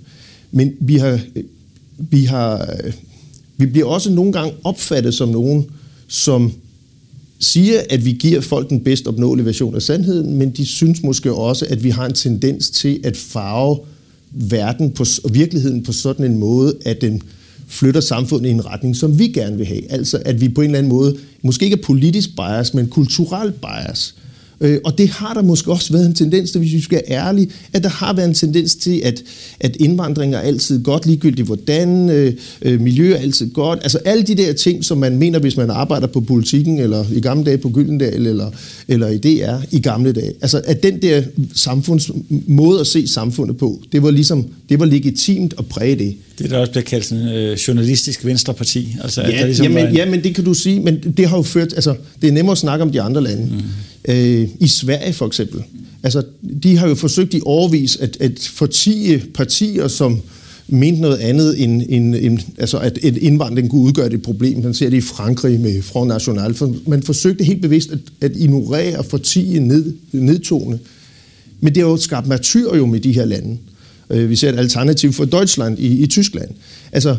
Men 0.52 0.72
vi 0.80 0.96
har, 0.96 1.20
vi 1.98 2.24
har 2.24 2.76
vi 3.62 3.66
bliver 3.66 3.86
også 3.86 4.10
nogle 4.10 4.32
gange 4.32 4.54
opfattet 4.64 5.14
som 5.14 5.28
nogen, 5.28 5.66
som 6.08 6.52
siger, 7.38 7.80
at 7.90 8.04
vi 8.04 8.12
giver 8.12 8.40
folk 8.40 8.70
den 8.70 8.80
bedst 8.80 9.06
opnåelige 9.06 9.46
version 9.46 9.74
af 9.74 9.82
sandheden, 9.82 10.36
men 10.38 10.50
de 10.50 10.66
synes 10.66 11.02
måske 11.02 11.34
også, 11.34 11.66
at 11.68 11.84
vi 11.84 11.90
har 11.90 12.06
en 12.06 12.12
tendens 12.12 12.70
til 12.70 13.00
at 13.04 13.16
farve 13.16 13.78
verden 14.30 14.90
på, 14.90 15.04
og 15.24 15.34
virkeligheden 15.34 15.82
på 15.82 15.92
sådan 15.92 16.26
en 16.26 16.38
måde, 16.38 16.74
at 16.84 17.00
den 17.00 17.22
flytter 17.66 18.00
samfundet 18.00 18.48
i 18.48 18.52
en 18.52 18.66
retning, 18.66 18.96
som 18.96 19.18
vi 19.18 19.28
gerne 19.28 19.56
vil 19.56 19.66
have. 19.66 19.92
Altså 19.92 20.22
at 20.24 20.40
vi 20.40 20.48
på 20.48 20.60
en 20.60 20.64
eller 20.64 20.78
anden 20.78 20.92
måde, 20.92 21.16
måske 21.42 21.64
ikke 21.64 21.76
er 21.76 21.82
politisk 21.82 22.36
bias, 22.36 22.74
men 22.74 22.88
kulturel 22.88 23.52
bias, 23.52 24.14
Øh, 24.62 24.78
og 24.84 24.98
det 24.98 25.08
har 25.08 25.34
der 25.34 25.42
måske 25.42 25.70
også 25.72 25.92
været 25.92 26.06
en 26.06 26.14
tendens 26.14 26.50
til, 26.50 26.58
hvis 26.58 26.72
vi 26.72 26.80
skal 26.80 27.02
være 27.08 27.18
ærlige, 27.26 27.50
at 27.72 27.82
der 27.82 27.88
har 27.88 28.12
været 28.12 28.28
en 28.28 28.34
tendens 28.34 28.74
til, 28.74 29.00
at, 29.04 29.22
at 29.60 29.76
indvandring 29.76 30.34
er 30.34 30.38
altid 30.38 30.82
godt, 30.82 31.06
ligegyldigt 31.06 31.46
hvordan, 31.46 32.10
øh, 32.10 32.32
øh, 32.62 32.80
miljø 32.80 33.12
er 33.12 33.16
altid 33.16 33.50
godt. 33.50 33.78
Altså 33.82 33.98
alle 33.98 34.22
de 34.22 34.34
der 34.34 34.52
ting, 34.52 34.84
som 34.84 34.98
man 34.98 35.16
mener, 35.16 35.38
hvis 35.38 35.56
man 35.56 35.70
arbejder 35.70 36.06
på 36.06 36.20
politikken, 36.20 36.78
eller 36.78 37.04
i 37.12 37.20
gamle 37.20 37.44
dage 37.44 37.58
på 37.58 37.68
Gyldendal, 37.68 38.26
eller, 38.26 38.50
eller 38.88 39.08
i 39.08 39.18
DR 39.18 39.56
i 39.70 39.80
gamle 39.80 40.12
dage. 40.12 40.32
Altså 40.42 40.60
at 40.64 40.82
den 40.82 41.02
der 41.02 41.22
samfunds, 41.54 42.10
måde 42.46 42.80
at 42.80 42.86
se 42.86 43.08
samfundet 43.08 43.56
på, 43.56 43.80
det 43.92 44.02
var 44.02 44.10
ligesom, 44.10 44.48
det 44.68 44.80
var 44.80 44.86
legitimt 44.86 45.54
at 45.58 45.66
præge 45.66 45.96
det. 45.96 46.14
Det 46.38 46.50
der 46.50 46.58
også 46.58 46.72
bliver 46.72 46.84
kaldt 46.84 47.04
sådan 47.04 47.28
øh, 47.28 47.56
journalistisk 47.56 48.24
venstreparti. 48.24 48.96
Altså, 49.02 49.22
ja, 49.22 49.26
der 49.26 49.46
ligesom 49.46 49.66
jamen, 49.66 49.86
en... 49.86 49.94
ja, 49.94 50.10
men 50.10 50.24
det 50.24 50.34
kan 50.34 50.44
du 50.44 50.54
sige, 50.54 50.80
men 50.80 51.14
det 51.16 51.28
har 51.28 51.36
jo 51.36 51.42
ført, 51.42 51.72
altså 51.72 51.94
det 52.22 52.28
er 52.28 52.32
nemmere 52.32 52.52
at 52.52 52.58
snakke 52.58 52.82
om 52.82 52.92
de 52.92 53.00
andre 53.00 53.22
lande. 53.22 53.42
Mm. 53.42 53.60
Øh, 54.04 54.48
I 54.60 54.68
Sverige 54.68 55.12
for 55.12 55.26
eksempel. 55.26 55.62
Altså, 56.02 56.22
de 56.62 56.76
har 56.76 56.88
jo 56.88 56.94
forsøgt 56.94 57.34
i 57.34 57.40
overvis 57.44 57.96
at, 57.96 58.16
at 58.20 58.50
fortige 58.54 59.24
partier, 59.34 59.88
som 59.88 60.20
mente 60.68 61.00
noget 61.00 61.16
andet 61.16 61.62
end, 61.62 61.82
end, 61.88 62.14
end 62.14 62.38
altså 62.58 62.78
at 62.78 62.98
et 63.02 63.16
indvandring 63.16 63.70
kunne 63.70 63.80
udgøre 63.80 64.12
et 64.12 64.22
problem. 64.22 64.62
Man 64.62 64.74
ser 64.74 64.90
det 64.90 64.96
i 64.96 65.00
Frankrig 65.00 65.60
med 65.60 65.82
Front 65.82 66.08
National. 66.08 66.54
For 66.54 66.74
man 66.86 67.02
forsøgte 67.02 67.44
helt 67.44 67.62
bevidst 67.62 67.90
at, 67.90 67.98
at 68.20 68.32
ignorere 68.36 68.98
og 68.98 69.04
fortige 69.04 69.60
ned, 69.60 69.94
nedtone. 70.12 70.78
Men 71.60 71.74
det 71.74 71.82
har 71.82 71.90
jo 71.90 71.96
skabt 71.96 72.26
martyrium 72.26 72.94
i 72.94 72.98
de 72.98 73.12
her 73.12 73.24
lande. 73.24 73.58
Øh, 74.10 74.30
vi 74.30 74.36
ser 74.36 74.52
et 74.52 74.58
alternativ 74.58 75.12
for 75.12 75.24
Deutschland 75.24 75.78
i, 75.78 76.02
i 76.02 76.06
Tyskland. 76.06 76.48
Altså, 76.92 77.16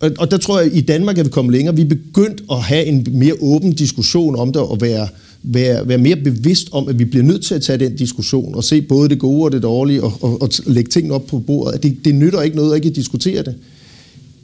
og, 0.00 0.10
og 0.18 0.30
der 0.30 0.36
tror 0.36 0.60
jeg, 0.60 0.70
at 0.70 0.76
i 0.76 0.80
Danmark 0.80 1.18
er 1.18 1.22
vi 1.22 1.28
kommet 1.28 1.52
længere. 1.52 1.76
Vi 1.76 1.82
er 1.82 1.88
begyndt 1.88 2.42
at 2.50 2.62
have 2.62 2.84
en 2.84 3.06
mere 3.10 3.34
åben 3.40 3.72
diskussion 3.72 4.36
om 4.36 4.52
det, 4.52 4.62
og 4.62 4.80
være 4.80 5.08
være, 5.42 5.88
være 5.88 5.98
mere 5.98 6.16
bevidst 6.16 6.68
om, 6.72 6.88
at 6.88 6.98
vi 6.98 7.04
bliver 7.04 7.24
nødt 7.24 7.44
til 7.44 7.54
at 7.54 7.62
tage 7.62 7.78
den 7.78 7.96
diskussion 7.96 8.54
og 8.54 8.64
se 8.64 8.82
både 8.82 9.08
det 9.08 9.18
gode 9.18 9.44
og 9.44 9.52
det 9.52 9.62
dårlige 9.62 10.02
og, 10.02 10.12
og, 10.20 10.42
og 10.42 10.50
lægge 10.66 10.90
tingene 10.90 11.14
op 11.14 11.26
på 11.26 11.38
bordet. 11.38 11.82
Det, 11.82 11.96
det 12.04 12.14
nytter 12.14 12.42
ikke 12.42 12.56
noget 12.56 12.70
at 12.70 12.84
ikke 12.84 12.96
diskutere 12.96 13.42
det. 13.42 13.54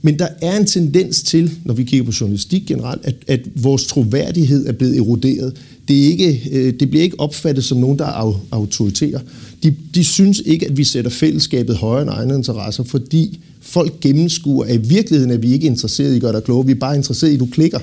Men 0.03 0.19
der 0.19 0.29
er 0.43 0.57
en 0.57 0.67
tendens 0.67 1.23
til, 1.23 1.51
når 1.65 1.75
vi 1.75 1.85
kigger 1.85 2.05
på 2.05 2.13
journalistik 2.21 2.63
generelt, 2.67 3.01
at, 3.05 3.15
at 3.27 3.41
vores 3.55 3.87
troværdighed 3.87 4.67
er 4.67 4.73
blevet 4.73 4.97
eroderet. 4.97 5.57
Det, 5.89 6.05
er 6.05 6.09
ikke, 6.09 6.43
øh, 6.53 6.75
det 6.81 6.91
bliver 6.91 7.03
ikke 7.03 7.21
opfattet 7.21 7.65
som 7.65 7.79
nogen, 7.79 7.99
der 7.99 8.05
er 8.05 8.41
autoritære. 8.51 9.21
De, 9.63 9.75
de 9.95 10.05
synes 10.05 10.43
ikke, 10.47 10.67
at 10.67 10.77
vi 10.77 10.85
sætter 10.85 11.11
fællesskabet 11.11 11.77
højere 11.77 12.03
end 12.03 12.11
egne 12.11 12.35
interesser, 12.35 12.85
fordi 12.85 13.41
folk 13.61 14.01
gennemskuer, 14.01 14.65
at 14.65 14.75
i 14.75 14.89
virkeligheden 14.89 15.33
er 15.33 15.37
vi 15.37 15.53
ikke 15.53 15.67
interesseret 15.67 16.13
i 16.13 16.17
at 16.17 16.23
gøre 16.23 16.33
dig 16.33 16.45
klogere. 16.45 16.67
Vi 16.67 16.73
er 16.73 16.77
bare 16.77 16.97
interesseret 16.97 17.31
i, 17.31 17.35
at 17.35 17.41
du 17.41 17.49
klikker. 17.53 17.79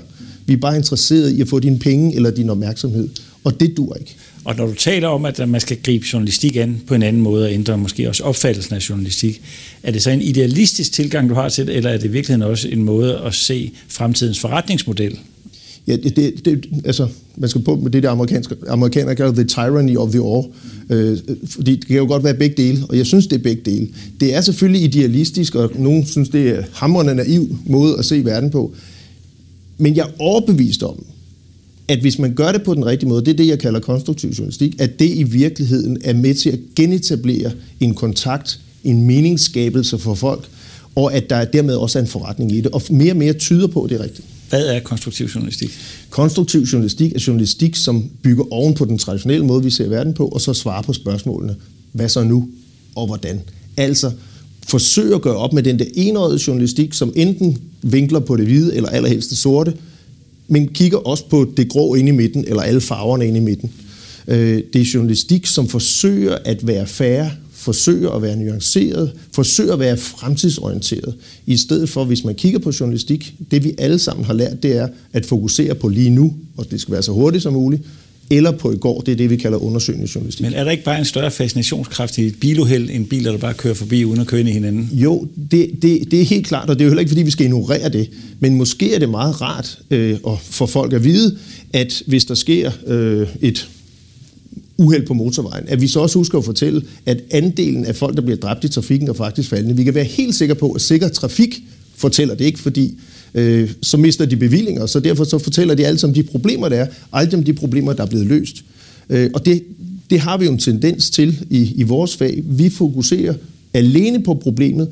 Vi 0.49 0.53
er 0.53 0.57
bare 0.57 0.77
interesseret 0.77 1.31
i 1.31 1.41
at 1.41 1.47
få 1.47 1.59
dine 1.59 1.79
penge 1.79 2.15
eller 2.15 2.31
din 2.31 2.49
opmærksomhed. 2.49 3.09
Og 3.43 3.59
det 3.59 3.77
dur 3.77 3.95
ikke. 3.95 4.15
Og 4.45 4.55
når 4.55 4.67
du 4.67 4.73
taler 4.73 5.07
om, 5.07 5.25
at 5.25 5.49
man 5.49 5.61
skal 5.61 5.77
gribe 5.83 6.05
journalistik 6.13 6.55
an 6.55 6.81
på 6.87 6.93
en 6.93 7.03
anden 7.03 7.21
måde 7.21 7.45
og 7.45 7.53
ændre 7.53 7.77
måske 7.77 8.09
også 8.09 8.23
opfattelsen 8.23 8.75
af 8.75 8.89
journalistik, 8.89 9.41
er 9.83 9.91
det 9.91 10.03
så 10.03 10.09
en 10.09 10.21
idealistisk 10.21 10.91
tilgang, 10.91 11.29
du 11.29 11.33
har 11.33 11.49
til 11.49 11.67
det, 11.67 11.75
eller 11.75 11.89
er 11.89 11.97
det 11.97 12.05
i 12.05 12.07
virkeligheden 12.07 12.51
også 12.51 12.67
en 12.67 12.83
måde 12.83 13.17
at 13.17 13.33
se 13.33 13.71
fremtidens 13.87 14.39
forretningsmodel 14.39 15.17
Ja, 15.87 15.95
det, 15.95 16.45
det, 16.45 16.65
altså, 16.85 17.07
man 17.37 17.49
skal 17.49 17.61
på 17.61 17.75
med 17.75 17.91
det 17.91 18.03
der 18.03 18.09
amerikanske, 18.09 18.55
amerikanere 18.67 19.15
kalder 19.15 19.33
the 19.33 19.43
tyranny 19.43 19.97
of 19.97 20.09
the 20.09 20.21
all. 20.25 20.43
Øh, 20.89 21.17
fordi 21.45 21.75
det 21.75 21.87
kan 21.87 21.97
jo 21.97 22.05
godt 22.05 22.23
være 22.23 22.33
begge 22.33 22.63
dele, 22.63 22.85
og 22.89 22.97
jeg 22.97 23.05
synes, 23.05 23.27
det 23.27 23.35
er 23.35 23.43
begge 23.43 23.61
dele. 23.65 23.87
Det 24.19 24.35
er 24.35 24.41
selvfølgelig 24.41 24.83
idealistisk, 24.83 25.55
og 25.55 25.71
nogen 25.75 26.05
synes, 26.05 26.29
det 26.29 26.49
er 26.49 26.63
hammerende 26.73 27.15
naiv 27.15 27.57
måde 27.65 27.97
at 27.97 28.05
se 28.05 28.25
verden 28.25 28.49
på. 28.49 28.73
Men 29.79 29.95
jeg 29.95 30.01
er 30.01 30.11
overbevist 30.19 30.83
om, 30.83 31.05
at 31.87 31.99
hvis 31.99 32.19
man 32.19 32.33
gør 32.33 32.51
det 32.51 32.63
på 32.63 32.73
den 32.73 32.85
rigtige 32.85 33.09
måde, 33.09 33.25
det 33.25 33.31
er 33.31 33.37
det, 33.37 33.47
jeg 33.47 33.59
kalder 33.59 33.79
konstruktiv 33.79 34.29
journalistik, 34.29 34.81
at 34.81 34.99
det 34.99 35.09
i 35.15 35.23
virkeligheden 35.23 35.97
er 36.03 36.13
med 36.13 36.33
til 36.33 36.49
at 36.49 36.59
genetablere 36.75 37.51
en 37.79 37.95
kontakt, 37.95 38.59
en 38.83 39.07
meningsskabelse 39.07 39.97
for 39.97 40.15
folk, 40.15 40.49
og 40.95 41.13
at 41.13 41.29
der 41.29 41.45
dermed 41.45 41.75
også 41.75 41.99
er 41.99 42.03
en 42.03 42.09
forretning 42.09 42.51
i 42.51 42.61
det. 42.61 42.71
Og 42.71 42.81
mere 42.89 43.13
og 43.13 43.17
mere 43.17 43.33
tyder 43.33 43.67
på, 43.67 43.83
at 43.83 43.89
det 43.89 43.99
er 43.99 44.03
rigtigt. 44.03 44.27
Hvad 44.49 44.67
er 44.67 44.79
konstruktiv 44.79 45.27
journalistik? 45.27 45.69
Konstruktiv 46.09 46.61
journalistik 46.61 47.13
er 47.15 47.23
journalistik, 47.27 47.75
som 47.75 48.09
bygger 48.21 48.43
oven 48.51 48.73
på 48.73 48.85
den 48.85 48.97
traditionelle 48.97 49.45
måde, 49.45 49.63
vi 49.63 49.69
ser 49.69 49.89
verden 49.89 50.13
på, 50.13 50.27
og 50.27 50.41
så 50.41 50.53
svarer 50.53 50.81
på 50.81 50.93
spørgsmålene. 50.93 51.55
Hvad 51.91 52.09
så 52.09 52.23
nu, 52.23 52.49
og 52.95 53.07
hvordan? 53.07 53.41
Altså, 53.77 54.11
forsøger 54.67 55.15
at 55.15 55.21
gøre 55.21 55.35
op 55.35 55.53
med 55.53 55.63
den 55.63 55.79
der 55.79 55.85
enøjede 55.93 56.39
journalistik, 56.47 56.93
som 56.93 57.13
enten 57.15 57.57
vinkler 57.81 58.19
på 58.19 58.37
det 58.37 58.45
hvide 58.45 58.75
eller 58.75 58.89
allerhelst 58.89 59.29
det 59.29 59.37
sorte, 59.37 59.73
men 60.47 60.67
kigger 60.67 60.97
også 60.97 61.25
på 61.29 61.53
det 61.57 61.69
grå 61.69 61.95
inde 61.95 62.09
i 62.09 62.15
midten, 62.15 62.45
eller 62.47 62.61
alle 62.61 62.81
farverne 62.81 63.27
inde 63.27 63.37
i 63.37 63.43
midten. 63.43 63.71
Øh, 64.27 64.63
det 64.73 64.81
er 64.81 64.85
journalistik, 64.93 65.45
som 65.45 65.67
forsøger 65.67 66.37
at 66.45 66.67
være 66.67 66.87
færre, 66.87 67.31
forsøger 67.53 68.09
at 68.09 68.21
være 68.21 68.35
nuanceret, 68.35 69.11
forsøger 69.31 69.73
at 69.73 69.79
være 69.79 69.97
fremtidsorienteret. 69.97 71.15
I 71.45 71.57
stedet 71.57 71.89
for, 71.89 72.05
hvis 72.05 72.23
man 72.23 72.35
kigger 72.35 72.59
på 72.59 72.71
journalistik, 72.79 73.33
det 73.51 73.63
vi 73.63 73.73
alle 73.77 73.99
sammen 73.99 74.25
har 74.25 74.33
lært, 74.33 74.63
det 74.63 74.77
er 74.77 74.87
at 75.13 75.25
fokusere 75.25 75.75
på 75.75 75.87
lige 75.87 76.09
nu, 76.09 76.33
og 76.57 76.71
det 76.71 76.81
skal 76.81 76.91
være 76.91 77.03
så 77.03 77.11
hurtigt 77.11 77.43
som 77.43 77.53
muligt, 77.53 77.83
eller 78.29 78.51
på 78.51 78.71
i 78.71 78.77
går, 78.77 79.01
det 79.01 79.11
er 79.11 79.15
det, 79.15 79.29
vi 79.29 79.35
kalder 79.35 79.57
undersøgende 79.57 80.07
journalistik. 80.15 80.45
Men 80.45 80.53
er 80.53 80.63
der 80.63 80.71
ikke 80.71 80.83
bare 80.83 80.99
en 80.99 81.05
større 81.05 81.31
fascinationskraft 81.31 82.17
i 82.17 82.25
et 82.25 82.39
biluheld, 82.39 82.89
end 82.89 83.05
biler, 83.05 83.31
der 83.31 83.37
bare 83.37 83.53
kører 83.53 83.73
forbi 83.73 84.05
uden 84.05 84.19
at 84.19 84.27
køre 84.27 84.39
ind 84.39 84.49
i 84.49 84.51
hinanden? 84.51 84.89
Jo, 84.93 85.27
det, 85.51 85.69
det, 85.81 86.11
det 86.11 86.21
er 86.21 86.25
helt 86.25 86.47
klart, 86.47 86.69
og 86.69 86.75
det 86.75 86.81
er 86.81 86.85
jo 86.85 86.89
heller 86.89 86.99
ikke, 86.99 87.09
fordi 87.09 87.23
vi 87.23 87.31
skal 87.31 87.45
ignorere 87.45 87.89
det. 87.89 88.09
Men 88.39 88.55
måske 88.55 88.95
er 88.95 88.99
det 88.99 89.09
meget 89.09 89.41
rart 89.41 89.79
øh, 89.91 90.17
for 90.41 90.65
folk 90.65 90.93
at 90.93 91.03
vide, 91.03 91.37
at 91.73 92.03
hvis 92.07 92.25
der 92.25 92.35
sker 92.35 92.71
øh, 92.87 93.27
et 93.41 93.69
uheld 94.77 95.07
på 95.07 95.13
motorvejen, 95.13 95.63
at 95.67 95.81
vi 95.81 95.87
så 95.87 95.99
også 95.99 96.19
husker 96.19 96.37
at 96.37 96.45
fortælle, 96.45 96.81
at 97.05 97.21
andelen 97.31 97.85
af 97.85 97.95
folk, 97.95 98.15
der 98.15 98.21
bliver 98.21 98.37
dræbt 98.37 98.63
i 98.63 98.69
trafikken, 98.69 99.09
er 99.09 99.13
faktisk 99.13 99.49
faldende. 99.49 99.75
Vi 99.75 99.83
kan 99.83 99.95
være 99.95 100.03
helt 100.03 100.35
sikre 100.35 100.55
på, 100.55 100.71
at 100.71 100.81
sikker 100.81 101.07
trafik 101.07 101.63
fortæller 101.99 102.35
det 102.35 102.45
ikke, 102.45 102.59
fordi 102.59 102.99
øh, 103.33 103.71
så 103.81 103.97
mister 103.97 104.25
de 104.25 104.37
bevillinger, 104.37 104.85
så 104.85 104.99
derfor 104.99 105.23
så 105.23 105.37
fortæller 105.37 105.75
de 105.75 105.85
alle 105.85 105.99
om 106.03 106.13
de 106.13 106.23
problemer, 106.23 106.69
der 106.69 106.75
er, 106.75 106.87
alle 107.13 107.37
om 107.37 107.43
de 107.43 107.53
problemer, 107.53 107.93
der 107.93 108.03
er 108.03 108.07
blevet 108.07 108.27
løst. 108.27 108.63
Øh, 109.09 109.29
og 109.33 109.45
det, 109.45 109.63
det 110.09 110.19
har 110.19 110.37
vi 110.37 110.45
jo 110.45 110.51
en 110.51 110.57
tendens 110.57 111.09
til 111.09 111.45
i, 111.49 111.73
i 111.75 111.83
vores 111.83 112.17
fag. 112.17 112.43
Vi 112.45 112.69
fokuserer 112.69 113.33
alene 113.73 114.23
på 114.23 114.33
problemet, 114.33 114.89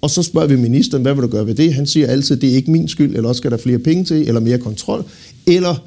og 0.00 0.10
så 0.10 0.22
spørger 0.22 0.48
vi 0.48 0.56
ministeren, 0.56 1.02
hvad 1.02 1.14
vil 1.14 1.22
du 1.22 1.28
gøre 1.28 1.46
ved 1.46 1.54
det? 1.54 1.74
Han 1.74 1.86
siger 1.86 2.06
altid, 2.06 2.36
det 2.36 2.50
er 2.50 2.54
ikke 2.54 2.70
min 2.70 2.88
skyld, 2.88 3.16
eller 3.16 3.28
også 3.28 3.38
skal 3.38 3.50
der 3.50 3.56
flere 3.56 3.78
penge 3.78 4.04
til, 4.04 4.16
eller 4.28 4.40
mere 4.40 4.58
kontrol, 4.58 5.04
eller 5.46 5.86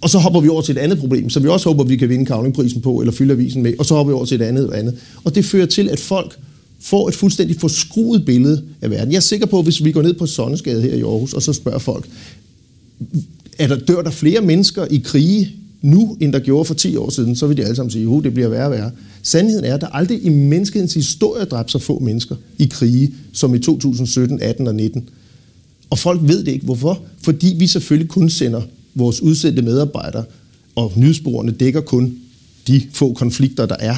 og 0.00 0.10
så 0.10 0.18
hopper 0.18 0.40
vi 0.40 0.48
over 0.48 0.62
til 0.62 0.76
et 0.76 0.80
andet 0.80 0.98
problem, 0.98 1.30
som 1.30 1.42
vi 1.42 1.48
også 1.48 1.68
håber, 1.68 1.84
vi 1.84 1.96
kan 1.96 2.08
vinde 2.08 2.26
Kavlingprisen 2.26 2.80
på, 2.80 3.00
eller 3.00 3.12
fylde 3.12 3.32
avisen 3.32 3.62
med, 3.62 3.72
og 3.78 3.86
så 3.86 3.94
hopper 3.94 4.12
vi 4.12 4.14
over 4.14 4.24
til 4.24 4.40
et 4.40 4.44
andet 4.44 4.66
og 4.66 4.78
andet. 4.78 4.94
Og 5.24 5.34
det 5.34 5.44
fører 5.44 5.66
til, 5.66 5.88
at 5.88 6.00
folk 6.00 6.38
får 6.80 7.08
et 7.08 7.14
fuldstændig 7.14 7.60
forskruet 7.60 8.24
billede 8.24 8.64
af 8.82 8.90
verden. 8.90 9.12
Jeg 9.12 9.16
er 9.16 9.20
sikker 9.20 9.46
på, 9.46 9.58
at 9.58 9.64
hvis 9.64 9.84
vi 9.84 9.92
går 9.92 10.02
ned 10.02 10.14
på 10.14 10.26
Sonneskade 10.26 10.82
her 10.82 10.94
i 10.94 11.00
Aarhus, 11.00 11.32
og 11.32 11.42
så 11.42 11.52
spørger 11.52 11.78
folk, 11.78 12.08
er 13.58 13.66
der, 13.66 13.78
dør 13.78 14.02
der 14.02 14.10
flere 14.10 14.40
mennesker 14.40 14.86
i 14.90 14.98
krige 14.98 15.52
nu, 15.82 16.16
end 16.20 16.32
der 16.32 16.38
gjorde 16.38 16.64
for 16.64 16.74
10 16.74 16.96
år 16.96 17.10
siden, 17.10 17.36
så 17.36 17.46
vil 17.46 17.56
de 17.56 17.64
alle 17.64 17.76
sammen 17.76 17.90
sige, 17.90 18.16
at 18.16 18.24
det 18.24 18.34
bliver 18.34 18.48
værre 18.48 18.64
og 18.64 18.70
værre. 18.70 18.90
Sandheden 19.22 19.64
er, 19.64 19.74
at 19.74 19.80
der 19.80 19.86
aldrig 19.86 20.24
i 20.24 20.28
menneskehedens 20.28 20.94
historie 20.94 21.44
dræbt 21.44 21.70
så 21.70 21.78
få 21.78 21.98
mennesker 21.98 22.36
i 22.58 22.66
krige, 22.66 23.14
som 23.32 23.54
i 23.54 23.58
2017, 23.58 24.42
18 24.42 24.66
og 24.66 24.74
19. 24.74 25.08
Og 25.90 25.98
folk 25.98 26.20
ved 26.24 26.44
det 26.44 26.52
ikke. 26.52 26.64
Hvorfor? 26.64 27.02
Fordi 27.22 27.54
vi 27.58 27.66
selvfølgelig 27.66 28.08
kun 28.08 28.30
sender 28.30 28.62
vores 28.94 29.22
udsendte 29.22 29.62
medarbejdere, 29.62 30.24
og 30.74 30.92
nyhedsbrugerne 30.96 31.52
dækker 31.52 31.80
kun 31.80 32.18
de 32.66 32.82
få 32.92 33.12
konflikter, 33.12 33.66
der 33.66 33.76
er 33.78 33.96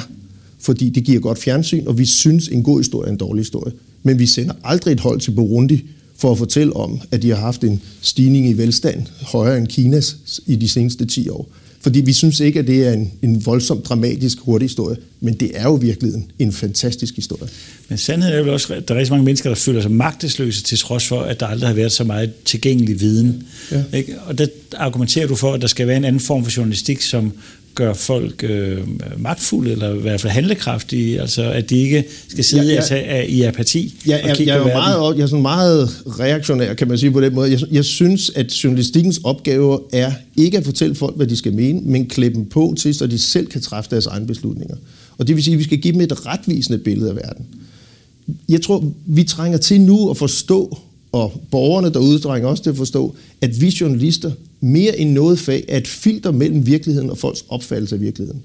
fordi 0.61 0.89
det 0.89 1.03
giver 1.03 1.19
godt 1.19 1.39
fjernsyn, 1.39 1.87
og 1.87 1.97
vi 1.97 2.05
synes, 2.05 2.47
en 2.47 2.63
god 2.63 2.79
historie 2.79 3.07
er 3.07 3.11
en 3.11 3.17
dårlig 3.17 3.41
historie. 3.41 3.73
Men 4.03 4.19
vi 4.19 4.25
sender 4.25 4.53
aldrig 4.63 4.91
et 4.91 4.99
hold 4.99 5.19
til 5.19 5.31
Burundi 5.31 5.85
for 6.17 6.31
at 6.31 6.37
fortælle 6.37 6.75
om, 6.75 7.01
at 7.11 7.21
de 7.21 7.29
har 7.29 7.37
haft 7.37 7.63
en 7.63 7.81
stigning 8.01 8.49
i 8.49 8.53
velstand 8.53 9.05
højere 9.21 9.57
end 9.57 9.67
Kinas 9.67 10.15
i 10.47 10.55
de 10.55 10.69
seneste 10.69 11.05
10 11.05 11.29
år. 11.29 11.49
Fordi 11.81 12.01
vi 12.01 12.13
synes 12.13 12.39
ikke, 12.39 12.59
at 12.59 12.67
det 12.67 12.87
er 12.87 12.93
en, 12.93 13.11
en 13.21 13.45
voldsomt 13.45 13.85
dramatisk 13.85 14.37
hurtig 14.39 14.65
historie, 14.65 14.97
men 15.19 15.33
det 15.33 15.51
er 15.53 15.63
jo 15.63 15.73
virkelig 15.73 16.13
en, 16.13 16.31
en 16.39 16.51
fantastisk 16.51 17.15
historie. 17.15 17.49
Men 17.89 17.97
sandheden 17.97 18.35
er 18.35 18.45
jo 18.45 18.53
også, 18.53 18.73
at 18.73 18.87
der 18.87 18.93
er 18.93 18.99
rigtig 18.99 19.11
mange 19.11 19.25
mennesker, 19.25 19.49
der 19.49 19.55
føler 19.55 19.81
sig 19.81 19.91
magtesløse 19.91 20.63
til 20.63 20.77
trods 20.77 21.07
for, 21.07 21.21
at 21.21 21.39
der 21.39 21.45
aldrig 21.45 21.69
har 21.69 21.75
været 21.75 21.91
så 21.91 22.03
meget 22.03 22.31
tilgængelig 22.45 22.99
viden. 22.99 23.43
Ja. 23.71 23.83
Ikke? 23.93 24.15
Og 24.25 24.37
der 24.37 24.47
argumenterer 24.77 25.27
du 25.27 25.35
for, 25.35 25.53
at 25.53 25.61
der 25.61 25.67
skal 25.67 25.87
være 25.87 25.97
en 25.97 26.05
anden 26.05 26.19
form 26.19 26.43
for 26.43 26.51
journalistik, 26.57 27.01
som 27.01 27.31
gør 27.75 27.93
folk 27.93 28.43
øh, 28.43 28.77
magtfulde, 29.17 29.71
eller 29.71 29.95
i 29.95 29.99
hvert 29.99 30.21
fald 30.21 30.33
handlekraftige, 30.33 31.21
altså 31.21 31.51
at 31.51 31.69
de 31.69 31.77
ikke 31.77 32.03
skal 32.27 32.43
sidde 32.43 32.73
ja, 32.73 32.95
ja, 32.95 33.21
i 33.21 33.41
apati 33.41 33.95
ja, 34.07 34.29
og 34.29 34.37
kigge 34.37 34.53
jeg, 34.53 34.65
jeg, 34.65 34.71
er 34.71 34.77
meget, 34.77 35.17
jeg 35.17 35.23
er 35.23 35.27
sådan 35.27 35.41
meget 35.41 35.89
reaktionær, 36.19 36.73
kan 36.73 36.87
man 36.87 36.97
sige 36.97 37.11
på 37.11 37.21
den 37.21 37.35
måde. 37.35 37.51
Jeg, 37.51 37.59
jeg 37.71 37.85
synes, 37.85 38.31
at 38.35 38.63
journalistikkens 38.63 39.19
opgave 39.23 39.79
er 39.93 40.11
ikke 40.37 40.57
at 40.57 40.65
fortælle 40.65 40.95
folk, 40.95 41.15
hvad 41.15 41.27
de 41.27 41.35
skal 41.35 41.53
mene, 41.53 41.81
men 41.81 42.05
klippe 42.05 42.37
dem 42.37 42.45
på 42.45 42.75
til, 42.77 42.95
så 42.95 43.07
de 43.07 43.17
selv 43.17 43.47
kan 43.47 43.61
træffe 43.61 43.89
deres 43.91 44.05
egne 44.05 44.27
beslutninger. 44.27 44.75
Og 45.17 45.27
det 45.27 45.35
vil 45.35 45.43
sige, 45.43 45.53
at 45.53 45.59
vi 45.59 45.63
skal 45.63 45.77
give 45.77 45.93
dem 45.93 46.01
et 46.01 46.25
retvisende 46.25 46.77
billede 46.77 47.09
af 47.09 47.15
verden. 47.15 47.45
Jeg 48.49 48.61
tror, 48.61 48.91
vi 49.05 49.23
trænger 49.23 49.57
til 49.57 49.81
nu 49.81 50.09
at 50.09 50.17
forstå, 50.17 50.77
og 51.11 51.41
borgerne 51.51 51.89
derude 51.89 52.19
trænger 52.19 52.49
også 52.49 52.63
til 52.63 52.69
at 52.69 52.77
forstå, 52.77 53.15
at 53.41 53.61
vi 53.61 53.75
journalister 53.81 54.31
mere 54.61 54.99
end 54.99 55.11
noget 55.11 55.39
fag 55.39 55.65
er 55.67 55.77
et 55.77 55.87
filter 55.87 56.31
mellem 56.31 56.65
virkeligheden 56.65 57.09
og 57.09 57.17
folks 57.17 57.45
opfattelse 57.49 57.95
af 57.95 58.01
virkeligheden. 58.01 58.41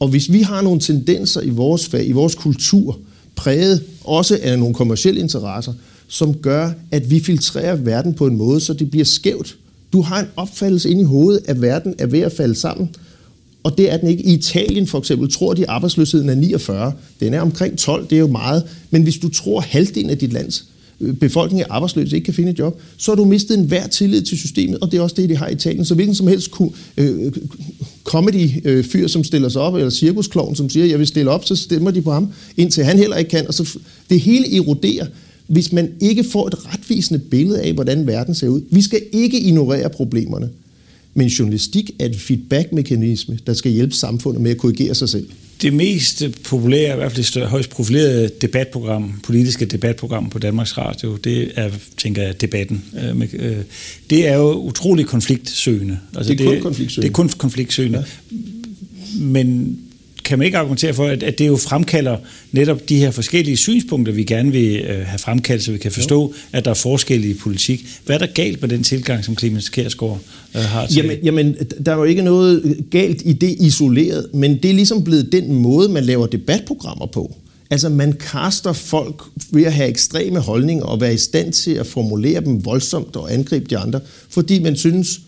Og 0.00 0.08
hvis 0.08 0.32
vi 0.32 0.40
har 0.40 0.62
nogle 0.62 0.80
tendenser 0.80 1.40
i 1.40 1.48
vores 1.48 1.86
fag, 1.86 2.08
i 2.08 2.12
vores 2.12 2.34
kultur, 2.34 2.98
præget 3.36 3.82
også 4.04 4.38
af 4.42 4.58
nogle 4.58 4.74
kommersielle 4.74 5.20
interesser, 5.20 5.72
som 6.08 6.34
gør, 6.34 6.70
at 6.90 7.10
vi 7.10 7.20
filtrerer 7.20 7.76
verden 7.76 8.14
på 8.14 8.26
en 8.26 8.36
måde, 8.36 8.60
så 8.60 8.72
det 8.72 8.90
bliver 8.90 9.04
skævt. 9.04 9.56
Du 9.92 10.00
har 10.02 10.20
en 10.20 10.26
opfattelse 10.36 10.90
ind 10.90 11.00
i 11.00 11.04
hovedet, 11.04 11.42
at 11.44 11.62
verden 11.62 11.94
er 11.98 12.06
ved 12.06 12.20
at 12.20 12.32
falde 12.32 12.54
sammen, 12.54 12.90
og 13.62 13.78
det 13.78 13.92
er 13.92 13.96
den 13.96 14.08
ikke. 14.08 14.22
I 14.22 14.34
Italien 14.34 14.86
for 14.86 14.98
eksempel 14.98 15.32
tror 15.32 15.54
de, 15.54 15.62
at 15.62 15.68
arbejdsløsheden 15.68 16.28
er 16.28 16.34
49. 16.34 16.92
Den 17.20 17.34
er 17.34 17.40
omkring 17.40 17.78
12, 17.78 18.06
det 18.10 18.16
er 18.16 18.20
jo 18.20 18.26
meget. 18.26 18.62
Men 18.90 19.02
hvis 19.02 19.16
du 19.16 19.28
tror, 19.28 19.58
at 19.60 19.66
halvdelen 19.66 20.10
af 20.10 20.18
dit 20.18 20.32
lands 20.32 20.64
befolkningen 21.20 21.66
er 21.68 21.72
arbejdsløs 21.72 22.12
ikke 22.12 22.24
kan 22.24 22.34
finde 22.34 22.50
et 22.50 22.58
job, 22.58 22.80
så 22.96 23.10
har 23.10 23.16
du 23.16 23.24
mistet 23.24 23.58
enhver 23.58 23.86
tillid 23.86 24.22
til 24.22 24.38
systemet, 24.38 24.78
og 24.78 24.92
det 24.92 24.98
er 24.98 25.02
også 25.02 25.16
det, 25.18 25.28
de 25.28 25.36
har 25.36 25.48
i 25.48 25.52
Italien. 25.52 25.84
Så 25.84 25.94
hvilken 25.94 26.14
som 26.14 26.26
helst 26.26 26.50
øh, 26.96 27.32
comedy-fyr, 28.04 29.02
øh, 29.02 29.08
som 29.08 29.24
stiller 29.24 29.48
sig 29.48 29.62
op, 29.62 29.74
eller 29.74 29.90
cirkusklovn, 29.90 30.56
som 30.56 30.70
siger, 30.70 30.86
jeg 30.86 30.98
vil 30.98 31.06
stille 31.06 31.30
op, 31.30 31.44
så 31.44 31.56
stemmer 31.56 31.90
de 31.90 32.02
på 32.02 32.12
ham, 32.12 32.32
indtil 32.56 32.84
han 32.84 32.98
heller 32.98 33.16
ikke 33.16 33.30
kan. 33.30 33.48
Og 33.48 33.54
så 33.54 33.78
det 34.10 34.20
hele 34.20 34.56
eroderer, 34.56 35.06
hvis 35.46 35.72
man 35.72 35.90
ikke 36.00 36.24
får 36.24 36.46
et 36.46 36.74
retvisende 36.74 37.18
billede 37.18 37.60
af, 37.60 37.72
hvordan 37.72 38.06
verden 38.06 38.34
ser 38.34 38.48
ud. 38.48 38.60
Vi 38.70 38.82
skal 38.82 39.00
ikke 39.12 39.40
ignorere 39.40 39.90
problemerne. 39.90 40.50
Men 41.14 41.28
journalistik 41.28 41.90
er 41.98 42.06
et 42.06 42.16
feedback-mekanisme, 42.16 43.38
der 43.46 43.54
skal 43.54 43.72
hjælpe 43.72 43.94
samfundet 43.94 44.42
med 44.42 44.50
at 44.50 44.56
korrigere 44.56 44.94
sig 44.94 45.08
selv 45.08 45.26
det 45.62 45.72
mest 45.72 46.22
populære, 46.44 46.92
i 46.92 46.96
hvert 46.96 47.12
fald 47.12 47.40
det 47.40 47.48
højst 47.48 47.70
profilerede 47.70 48.30
debatprogram, 48.40 49.20
politiske 49.22 49.66
debatprogram 49.66 50.30
på 50.30 50.38
Danmarks 50.38 50.78
Radio, 50.78 51.16
det 51.16 51.52
er, 51.54 51.70
tænker 51.96 52.22
jeg, 52.22 52.40
debatten. 52.40 52.84
Øh, 53.02 53.28
øh, 53.32 53.56
det 54.10 54.28
er 54.28 54.36
jo 54.36 54.52
utrolig 54.52 55.06
konfliktsøgende. 55.06 55.98
Altså 56.16 56.34
det 56.34 56.40
er 56.40 56.54
kun 56.54 56.62
konfliktsøgende. 56.62 57.02
Det 57.02 57.08
er 57.08 57.14
kun 57.14 57.28
konfliktsøgende. 57.28 57.98
Ja. 57.98 58.36
Men 59.20 59.78
kan 60.28 60.38
man 60.38 60.44
ikke 60.44 60.58
argumentere 60.58 60.94
for, 60.94 61.06
at, 61.06 61.22
at 61.22 61.38
det 61.38 61.46
jo 61.46 61.56
fremkalder 61.56 62.16
netop 62.52 62.88
de 62.88 62.98
her 62.98 63.10
forskellige 63.10 63.56
synspunkter, 63.56 64.12
vi 64.12 64.24
gerne 64.24 64.52
vil 64.52 64.76
øh, 64.76 65.06
have 65.06 65.18
fremkaldt, 65.18 65.62
så 65.62 65.72
vi 65.72 65.78
kan 65.78 65.92
forstå, 65.92 66.22
jo. 66.22 66.32
at 66.52 66.64
der 66.64 66.70
er 66.70 66.74
forskellige 66.74 67.34
i 67.34 67.36
politik. 67.36 67.86
Hvad 68.04 68.16
er 68.16 68.26
der 68.26 68.32
galt 68.34 68.60
med 68.60 68.68
den 68.68 68.82
tilgang, 68.82 69.24
som 69.24 69.38
Clemens 69.38 69.68
Kærsgaard 69.68 70.20
øh, 70.54 70.60
har 70.60 70.86
til 70.86 70.96
jamen, 70.96 71.16
jamen, 71.22 71.56
der 71.86 71.92
er 71.92 71.96
jo 71.96 72.04
ikke 72.04 72.22
noget 72.22 72.84
galt 72.90 73.22
i 73.24 73.32
det 73.32 73.56
isoleret, 73.60 74.26
men 74.34 74.56
det 74.62 74.70
er 74.70 74.74
ligesom 74.74 75.04
blevet 75.04 75.32
den 75.32 75.54
måde, 75.54 75.88
man 75.88 76.04
laver 76.04 76.26
debatprogrammer 76.26 77.06
på. 77.06 77.36
Altså 77.70 77.88
man 77.88 78.12
kaster 78.12 78.72
folk 78.72 79.22
ved 79.50 79.64
at 79.64 79.72
have 79.72 79.88
ekstreme 79.88 80.38
holdninger 80.38 80.84
og 80.84 81.00
være 81.00 81.14
i 81.14 81.18
stand 81.18 81.52
til 81.52 81.70
at 81.70 81.86
formulere 81.86 82.40
dem 82.40 82.64
voldsomt 82.64 83.16
og 83.16 83.32
angribe 83.32 83.64
de 83.70 83.78
andre, 83.78 84.00
fordi 84.28 84.58
man 84.58 84.76
synes, 84.76 85.20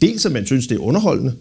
dels 0.00 0.26
at 0.26 0.32
man 0.32 0.46
synes, 0.46 0.66
det 0.66 0.74
er 0.74 0.80
underholdende, 0.80 1.32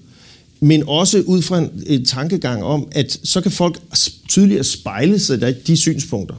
men 0.61 0.83
også 0.87 1.21
ud 1.21 1.41
fra 1.41 1.57
en, 1.57 1.69
en 1.87 2.05
tankegang 2.05 2.63
om, 2.63 2.87
at 2.91 3.19
så 3.23 3.41
kan 3.41 3.51
folk 3.51 3.79
tydeligere 4.27 4.63
spejle 4.63 5.19
sig 5.19 5.49
i 5.49 5.53
de 5.67 5.77
synspunkter. 5.77 6.35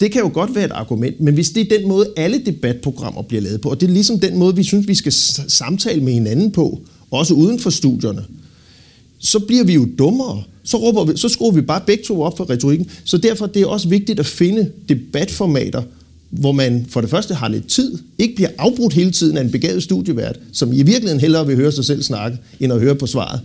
Det 0.00 0.12
kan 0.12 0.22
jo 0.22 0.30
godt 0.34 0.54
være 0.54 0.64
et 0.64 0.72
argument, 0.72 1.20
men 1.20 1.34
hvis 1.34 1.50
det 1.50 1.72
er 1.72 1.78
den 1.78 1.88
måde, 1.88 2.06
alle 2.16 2.42
debatprogrammer 2.46 3.22
bliver 3.22 3.42
lavet 3.42 3.60
på, 3.60 3.70
og 3.70 3.80
det 3.80 3.88
er 3.88 3.92
ligesom 3.92 4.20
den 4.20 4.36
måde, 4.36 4.56
vi 4.56 4.62
synes, 4.62 4.88
vi 4.88 4.94
skal 4.94 5.12
samtale 5.12 6.00
med 6.00 6.12
hinanden 6.12 6.50
på, 6.50 6.80
også 7.10 7.34
uden 7.34 7.58
for 7.58 7.70
studierne, 7.70 8.24
så 9.18 9.38
bliver 9.38 9.64
vi 9.64 9.74
jo 9.74 9.88
dummere. 9.98 10.42
Så, 10.64 10.76
råber 10.76 11.04
vi, 11.04 11.16
så 11.16 11.28
skruer 11.28 11.52
vi 11.52 11.60
bare 11.60 11.82
begge 11.86 12.04
to 12.04 12.22
op 12.22 12.36
for 12.36 12.50
retorikken. 12.50 12.90
Så 13.04 13.18
derfor 13.18 13.46
det 13.46 13.62
er 13.62 13.66
også 13.66 13.88
vigtigt 13.88 14.20
at 14.20 14.26
finde 14.26 14.70
debatformater, 14.88 15.82
hvor 16.38 16.52
man 16.52 16.86
for 16.88 17.00
det 17.00 17.10
første 17.10 17.34
har 17.34 17.48
lidt 17.48 17.68
tid, 17.68 17.98
ikke 18.18 18.34
bliver 18.34 18.50
afbrudt 18.58 18.92
hele 18.92 19.10
tiden 19.10 19.36
af 19.36 19.40
en 19.40 19.50
begavet 19.50 19.82
studievært, 19.82 20.38
som 20.52 20.72
i 20.72 20.76
virkeligheden 20.82 21.20
hellere 21.20 21.46
vil 21.46 21.56
høre 21.56 21.72
sig 21.72 21.84
selv 21.84 22.02
snakke, 22.02 22.38
end 22.60 22.72
at 22.72 22.80
høre 22.80 22.94
på 22.94 23.06
svaret. 23.06 23.40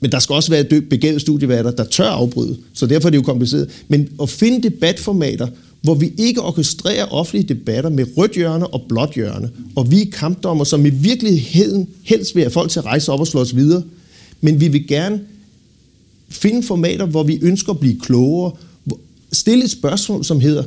Men 0.00 0.12
der 0.12 0.18
skal 0.18 0.34
også 0.34 0.50
være 0.50 0.80
begavet 0.80 1.20
studieværter, 1.20 1.70
der 1.70 1.84
tør 1.84 2.08
afbryde, 2.08 2.56
så 2.74 2.86
derfor 2.86 3.08
er 3.08 3.10
det 3.10 3.18
jo 3.18 3.22
kompliceret. 3.22 3.68
Men 3.88 4.08
at 4.22 4.28
finde 4.28 4.70
debatformater, 4.70 5.48
hvor 5.82 5.94
vi 5.94 6.12
ikke 6.18 6.42
orkestrerer 6.42 7.04
offentlige 7.04 7.54
debatter 7.54 7.90
med 7.90 8.06
rødt 8.16 8.32
hjørne 8.32 8.66
og 8.66 8.82
blåt 8.88 9.14
hjørne, 9.14 9.50
og 9.76 9.90
vi 9.90 10.02
er 10.02 10.10
kampdommer, 10.12 10.64
som 10.64 10.86
i 10.86 10.90
virkeligheden 10.90 11.88
helst 12.02 12.34
vil 12.34 12.44
have 12.44 12.50
folk 12.50 12.70
til 12.70 12.78
at 12.78 12.84
rejse 12.84 13.12
op 13.12 13.20
og 13.20 13.26
slå 13.26 13.40
os 13.40 13.56
videre, 13.56 13.82
men 14.40 14.60
vi 14.60 14.68
vil 14.68 14.88
gerne 14.88 15.20
finde 16.28 16.62
formater, 16.62 17.06
hvor 17.06 17.22
vi 17.22 17.38
ønsker 17.42 17.72
at 17.72 17.80
blive 17.80 18.00
klogere, 18.00 18.52
stille 19.32 19.64
et 19.64 19.70
spørgsmål, 19.70 20.24
som 20.24 20.40
hedder, 20.40 20.64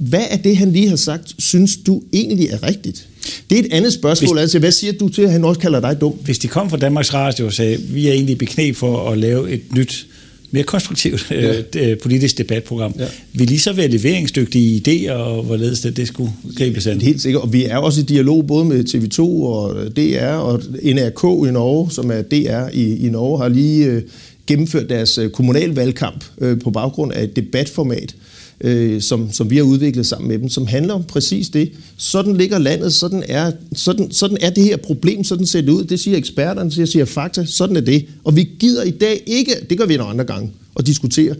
hvad 0.00 0.24
er 0.30 0.36
det, 0.36 0.56
han 0.56 0.72
lige 0.72 0.88
har 0.88 0.96
sagt, 0.96 1.34
synes 1.38 1.76
du 1.76 2.02
egentlig 2.12 2.48
er 2.48 2.62
rigtigt? 2.62 3.06
Det 3.50 3.58
er 3.58 3.62
et 3.62 3.72
andet 3.72 3.92
spørgsmål. 3.92 4.36
Hvis, 4.36 4.42
altså, 4.42 4.58
hvad 4.58 4.72
siger 4.72 4.92
du 4.92 5.08
til, 5.08 5.22
at 5.22 5.30
han 5.30 5.44
også 5.44 5.60
kalder 5.60 5.80
dig 5.80 6.00
dum? 6.00 6.12
Hvis 6.12 6.38
de 6.38 6.48
kom 6.48 6.70
fra 6.70 6.76
Danmarks 6.76 7.14
Radio 7.14 7.46
og 7.46 7.52
sagde, 7.52 7.78
vi 7.80 8.08
er 8.08 8.12
egentlig 8.12 8.38
beknæb 8.38 8.76
for 8.76 9.10
at 9.10 9.18
lave 9.18 9.50
et 9.50 9.62
nyt 9.72 10.06
mere 10.50 10.64
konstruktivt 10.64 11.30
ja. 11.30 11.62
øh, 11.76 11.98
politisk 11.98 12.38
debatprogram. 12.38 12.94
Ja. 12.98 13.06
Vil 13.32 13.46
lige 13.46 13.60
så 13.60 13.72
være 13.72 13.88
leveringsdygtige 13.88 14.82
idéer, 14.86 15.12
og 15.12 15.42
hvorledes 15.42 15.80
det, 15.80 15.96
det 15.96 16.08
skulle 16.08 16.32
gribes 16.56 16.86
an? 16.86 17.00
Helt 17.00 17.22
sikkert, 17.22 17.42
og 17.42 17.52
vi 17.52 17.64
er 17.64 17.76
også 17.76 18.00
i 18.00 18.04
dialog 18.04 18.46
både 18.46 18.64
med 18.64 18.84
TV2 18.84 19.20
og 19.22 19.96
DR 19.96 20.26
og 20.26 20.62
NRK 20.84 21.48
i 21.48 21.52
Norge, 21.52 21.90
som 21.90 22.10
er 22.10 22.22
DR 22.22 22.68
i, 22.72 23.06
i 23.06 23.08
Norge, 23.08 23.38
har 23.38 23.48
lige 23.48 23.86
øh, 23.86 24.02
gennemført 24.46 24.88
deres 24.88 25.18
øh, 25.18 25.30
kommunalvalgkamp 25.30 26.24
øh, 26.40 26.60
på 26.60 26.70
baggrund 26.70 27.12
af 27.12 27.24
et 27.24 27.36
debatformat, 27.36 28.14
øh, 28.14 28.29
øh, 28.60 29.00
som, 29.00 29.32
som 29.32 29.50
vi 29.50 29.56
har 29.56 29.62
udviklet 29.62 30.06
sammen 30.06 30.28
med 30.28 30.38
dem, 30.38 30.48
som 30.48 30.66
handler 30.66 30.94
om 30.94 31.02
præcis 31.02 31.48
det. 31.48 31.72
Sådan 31.96 32.36
ligger 32.36 32.58
landet, 32.58 32.92
sådan 32.94 33.22
er, 33.28 33.52
sådan, 33.74 34.10
sådan 34.10 34.38
er 34.40 34.50
det 34.50 34.64
her 34.64 34.76
problem, 34.76 35.24
sådan 35.24 35.46
ser 35.46 35.60
det 35.60 35.68
ud. 35.68 35.84
Det 35.84 36.00
siger 36.00 36.16
eksperterne, 36.16 36.70
det 36.70 36.88
siger 36.88 37.04
fakta, 37.04 37.44
sådan 37.44 37.76
er 37.76 37.80
det. 37.80 38.06
Og 38.24 38.36
vi 38.36 38.48
gider 38.58 38.82
i 38.82 38.90
dag 38.90 39.22
ikke, 39.26 39.52
det 39.70 39.78
gør 39.78 39.86
vi 39.86 39.94
en 39.94 40.00
andre 40.00 40.24
gange, 40.24 40.50
at 40.78 40.86
diskutere, 40.86 41.34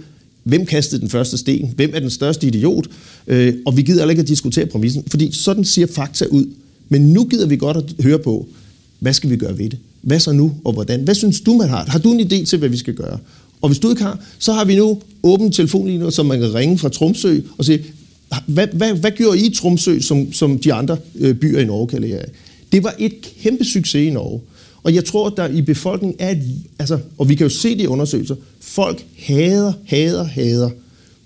hvem 0.45 0.67
kastede 0.67 1.01
den 1.01 1.09
første 1.09 1.39
sten, 1.39 1.73
hvem 1.77 1.91
er 1.95 2.01
den 2.01 2.11
største 2.11 2.47
idiot, 2.47 2.87
øh, 3.27 3.55
og 3.67 3.77
vi 3.77 3.83
gider 3.83 4.11
ikke 4.11 4.23
at 4.23 4.29
diskutere 4.29 4.67
præmissen, 4.67 5.05
fordi 5.11 5.33
sådan 5.33 5.65
siger 5.65 5.87
fakta 5.87 6.25
ud. 6.25 6.47
Men 6.89 7.03
nu 7.13 7.25
gider 7.25 7.47
vi 7.47 7.57
godt 7.57 7.77
at 7.77 7.85
høre 8.03 8.19
på, 8.19 8.49
hvad 8.99 9.13
skal 9.13 9.31
vi 9.31 9.37
gøre 9.37 9.59
ved 9.59 9.71
det? 9.71 9.79
Hvad 10.03 10.21
så 10.21 10.33
nu, 10.33 10.53
og 10.65 10.73
hvordan? 10.73 11.01
Hvad 11.01 11.15
synes 11.15 11.41
du, 11.41 11.55
man 11.55 11.69
har? 11.69 11.85
Har 11.89 11.99
du 11.99 12.13
en 12.13 12.21
idé 12.21 12.45
til, 12.45 12.59
hvad 12.59 12.69
vi 12.69 12.77
skal 12.77 12.95
gøre? 12.95 13.19
Og 13.61 13.69
hvis 13.69 13.79
du 13.79 13.91
ikke 13.91 14.03
har, 14.03 14.19
så 14.39 14.53
har 14.53 14.65
vi 14.65 14.77
nu 14.77 15.01
åbent 15.23 15.55
telefonlinjer, 15.55 16.11
som 16.11 16.27
man 16.27 16.41
kan 16.41 16.55
ringe 16.55 16.79
fra 16.79 16.89
Tromsø 16.89 17.41
og 17.59 17.65
sige, 17.65 17.85
hvad, 18.47 18.67
hvad, 18.73 18.95
hvad 18.95 19.11
gjorde 19.11 19.39
I 19.39 19.47
i 19.47 19.55
Tromsø, 19.55 20.01
som, 20.01 20.33
som 20.33 20.59
de 20.59 20.73
andre 20.73 20.97
øh, 21.15 21.35
byer 21.35 21.61
i 21.61 21.65
Norge 21.65 21.87
kan 21.87 22.01
lære 22.01 22.19
af? 22.19 22.29
Det 22.73 22.85
var 22.85 22.95
et 22.99 23.15
kæmpe 23.43 23.65
succes 23.65 24.07
i 24.07 24.11
Norge. 24.11 24.41
Og 24.83 24.95
jeg 24.95 25.05
tror, 25.05 25.27
at 25.27 25.33
der 25.37 25.49
i 25.49 25.63
befolkningen 25.63 26.17
er 26.19 26.31
et, 26.31 26.43
altså, 26.79 26.99
og 27.19 27.29
vi 27.29 27.35
kan 27.35 27.45
jo 27.45 27.51
se 27.51 27.71
det 27.71 27.81
i 27.81 27.87
undersøgelser, 27.87 28.35
folk 28.61 29.07
hader, 29.19 29.73
hader, 29.85 30.25
hader 30.25 30.71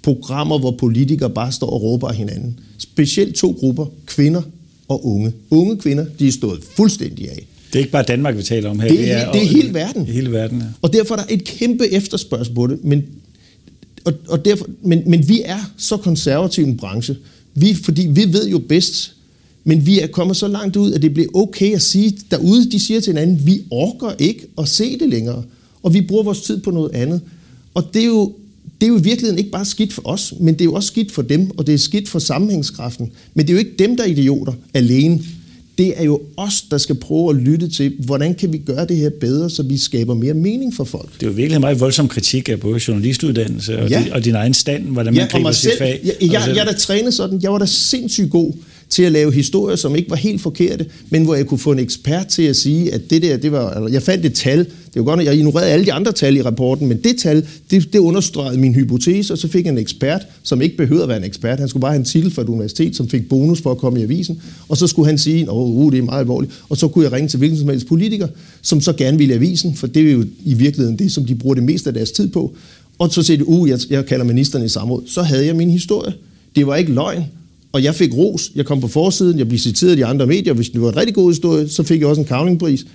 programmer, 0.03 0.59
hvor 0.59 0.70
politikere 0.70 1.31
bare 1.31 1.53
står 1.53 1.70
og 1.70 1.83
råber 1.83 2.09
af 2.09 2.14
hinanden. 2.14 2.61
Specielt 2.79 3.35
to 3.35 3.57
grupper, 3.61 3.87
kvinder 4.07 4.42
og 4.88 5.07
unge. 5.07 5.33
Unge 5.51 5.77
kvinder, 5.77 6.07
de 6.18 6.29
er 6.29 6.33
stået 6.33 6.61
fuldstændig 6.77 7.31
af. 7.31 7.47
Det 7.75 7.81
er 7.81 7.83
ikke 7.83 7.93
bare 7.93 8.05
Danmark, 8.09 8.37
vi 8.37 8.43
taler 8.43 8.71
om 8.71 8.81
her. 8.81 8.89
Det 8.89 9.01
er, 9.01 9.05
det 9.05 9.27
er, 9.27 9.33
det 9.33 9.43
er 9.43 9.47
hele 9.47 9.75
verden. 9.75 10.07
Hele 10.07 10.33
verden, 10.33 10.59
ja. 10.59 10.65
Og 10.83 10.93
derfor 10.93 11.15
er 11.15 11.19
der 11.19 11.35
et 11.35 11.45
kæmpe 11.45 11.93
efterspørgsel 11.93 12.55
på 12.55 12.67
det. 12.67 12.85
Men, 12.85 13.05
og, 14.05 14.13
og 14.29 14.45
derfor, 14.45 14.67
men, 14.83 15.03
men 15.07 15.29
vi 15.29 15.43
er 15.45 15.59
så 15.77 15.97
konservativ 15.97 16.65
en 16.65 16.77
branche, 16.77 17.17
vi, 17.55 17.75
fordi 17.75 18.07
vi 18.07 18.33
ved 18.33 18.49
jo 18.49 18.59
bedst, 18.59 19.15
men 19.65 19.87
vi 19.87 20.01
er 20.01 20.07
kommet 20.07 20.37
så 20.37 20.49
langt 20.49 20.77
ud, 20.77 20.93
at 20.93 21.03
det 21.03 21.15
bliver 21.15 21.29
okay 21.35 21.75
at 21.75 21.83
sige 21.83 22.19
derude, 22.31 22.71
de 22.71 22.81
siger 22.81 23.01
til 23.01 23.13
hinanden, 23.13 23.47
vi 23.47 23.63
orker 23.71 24.13
ikke 24.19 24.47
at 24.59 24.69
se 24.69 24.99
det 24.99 25.09
længere, 25.09 25.43
og 25.83 25.95
vi 25.95 26.01
bruger 26.01 26.23
vores 26.23 26.41
tid 26.41 26.61
på 26.61 26.71
noget 26.71 26.95
andet. 26.95 27.21
Og 27.75 27.85
det 27.95 28.03
er 28.03 28.07
jo, 28.07 28.33
det 28.81 28.87
er 28.87 28.91
jo 28.91 28.99
i 28.99 29.03
virkeligheden 29.03 29.39
ikke 29.39 29.51
bare 29.51 29.65
skidt 29.65 29.93
for 29.93 30.03
os, 30.05 30.35
men 30.41 30.55
det 30.55 30.61
er 30.61 30.65
jo 30.65 30.75
også 30.75 30.87
skidt 30.87 31.13
for 31.13 31.23
dem, 31.23 31.51
og 31.59 31.67
det 31.67 31.75
er 31.75 31.79
skidt 31.79 32.09
for 32.09 32.19
sammenhængskraften. 32.19 33.11
Men 33.35 33.47
det 33.47 33.53
er 33.53 33.55
jo 33.55 33.59
ikke 33.59 33.75
dem, 33.79 33.97
der 33.97 34.05
er 34.05 34.09
idioter 34.09 34.53
alene 34.75 35.21
det 35.79 35.93
er 35.97 36.05
jo 36.05 36.21
os, 36.37 36.63
der 36.71 36.79
skal 36.79 36.95
prøve 36.95 37.31
at 37.31 37.37
lytte 37.37 37.69
til, 37.69 37.93
hvordan 37.99 38.35
kan 38.35 38.53
vi 38.53 38.59
gøre 38.59 38.87
det 38.87 38.97
her 38.97 39.11
bedre, 39.21 39.51
så 39.51 39.63
vi 39.63 39.79
skaber 39.79 40.15
mere 40.15 40.35
mening 40.35 40.75
for 40.75 40.85
folk. 40.85 41.15
Det 41.15 41.23
er 41.23 41.27
jo 41.27 41.33
virkelig 41.33 41.55
en 41.55 41.61
meget 41.61 41.81
voldsom 41.81 42.09
kritik 42.09 42.49
af 42.49 42.61
både 42.61 42.81
journalistuddannelse 42.89 43.79
og, 43.79 43.91
ja. 43.91 44.03
din, 44.03 44.13
og 44.13 44.25
din 44.25 44.35
egen 44.35 44.55
stand, 44.55 44.85
hvordan 44.85 45.15
man 45.15 45.23
ja, 45.23 45.29
griber 45.31 45.53
sit 45.53 45.73
fag. 45.79 46.01
Jeg, 46.05 46.15
jeg, 46.21 46.33
jeg, 46.33 46.43
jeg 46.49 46.59
er 46.59 46.65
da 46.65 46.73
trænet 46.73 47.15
sådan, 47.15 47.41
jeg 47.43 47.53
var 47.53 47.59
da 47.59 47.67
sindssygt 47.67 48.31
god 48.31 48.53
til 48.95 49.03
at 49.03 49.13
lave 49.13 49.33
historier, 49.33 49.77
som 49.77 49.97
ikke 49.97 50.11
var 50.11 50.17
helt 50.17 50.41
forkerte, 50.41 50.87
men 51.11 51.25
hvor 51.25 51.35
jeg 51.35 51.47
kunne 51.47 51.59
få 51.59 51.73
en 51.73 51.79
ekspert 51.79 52.27
til 52.27 52.43
at 52.43 52.57
sige, 52.57 52.95
at 52.95 53.11
det 53.11 53.23
der, 53.23 53.37
det 53.37 53.53
var, 53.53 53.71
altså, 53.71 53.93
jeg 53.93 54.03
fandt 54.03 54.25
et 54.25 54.35
tal, 54.35 54.59
det 54.59 54.95
var 54.95 55.03
godt, 55.03 55.21
at 55.21 55.27
jeg 55.27 55.35
ignorerede 55.35 55.71
alle 55.71 55.85
de 55.85 55.93
andre 55.93 56.13
tal 56.13 56.37
i 56.37 56.43
rapporten, 56.43 56.89
men 56.89 56.97
det 57.05 57.17
tal, 57.19 57.47
det, 57.71 57.93
det 57.93 57.99
understregede 57.99 58.61
min 58.61 58.75
hypotese, 58.75 59.33
og 59.35 59.39
så 59.39 59.49
fik 59.49 59.65
jeg 59.65 59.73
en 59.73 59.79
ekspert, 59.79 60.27
som 60.43 60.63
ikke 60.63 60.77
behøvede 60.77 61.03
at 61.03 61.09
være 61.09 61.19
en 61.19 61.25
ekspert. 61.25 61.59
Han 61.59 61.69
skulle 61.69 61.81
bare 61.81 61.93
have 61.93 61.99
en 61.99 62.05
titel 62.05 62.31
fra 62.31 62.43
et 62.43 62.49
universitet, 62.49 62.97
som 62.97 63.09
fik 63.09 63.29
bonus 63.29 63.63
for 63.63 63.71
at 63.71 63.79
komme 63.79 64.01
i 64.01 64.03
avisen, 64.03 64.43
og 64.69 64.77
så 64.77 64.87
skulle 64.87 65.07
han 65.07 65.19
sige, 65.19 65.51
åh, 65.51 65.77
uh, 65.77 65.93
det 65.93 65.99
er 65.99 66.03
meget 66.03 66.21
alvorligt, 66.21 66.53
og 66.69 66.77
så 66.77 66.89
kunne 66.89 67.05
jeg 67.05 67.13
ringe 67.13 67.29
til 67.29 67.39
hvilken 67.39 67.59
som 67.59 67.69
helst 67.69 67.87
politiker, 67.87 68.29
som 68.63 68.81
så 68.81 68.93
gerne 68.93 69.19
ville 69.19 69.35
i 69.35 69.37
avisen, 69.37 69.75
for 69.75 69.87
det 69.87 70.09
er 70.09 70.13
jo 70.13 70.25
i 70.45 70.55
virkeligheden 70.55 70.99
det, 70.99 71.13
som 71.13 71.25
de 71.25 71.35
bruger 71.35 71.55
det 71.55 71.65
meste 71.65 71.91
af 71.91 71.95
deres 71.95 72.11
tid 72.11 72.29
på. 72.29 72.55
Og 72.99 73.13
så 73.13 73.23
siger 73.23 73.37
de, 73.37 73.49
uh, 73.49 73.69
jeg, 73.69 73.79
jeg 73.91 74.07
kalder 74.07 74.25
ministeren 74.25 74.65
i 74.65 74.69
samråd. 74.69 75.03
Så 75.07 75.23
havde 75.23 75.47
jeg 75.47 75.57
min 75.57 75.71
historie. 75.71 76.13
Det 76.57 76.67
var 76.67 76.77
ikke 76.77 76.93
løgn, 76.93 77.25
og 77.75 77.85
jeg 77.85 77.95
fik 77.95 78.15
ros. 78.15 78.53
Jeg 78.55 78.67
kom 78.67 78.81
på 78.81 78.89
forsiden, 78.89 79.39
jeg 79.39 79.49
blev 79.49 79.59
citeret 79.59 79.93
i 79.93 79.97
de 79.97 80.05
andre 80.05 80.27
medier. 80.27 80.53
Hvis 80.53 80.69
det 80.69 80.81
var 80.81 80.89
en 80.89 80.97
rigtig 80.97 81.15
god 81.15 81.31
historie, 81.31 81.69
så 81.69 81.83
fik 81.83 82.01
jeg 82.01 82.09
også 82.09 82.21
en 82.21 82.27
kavlingpris. 82.27 82.87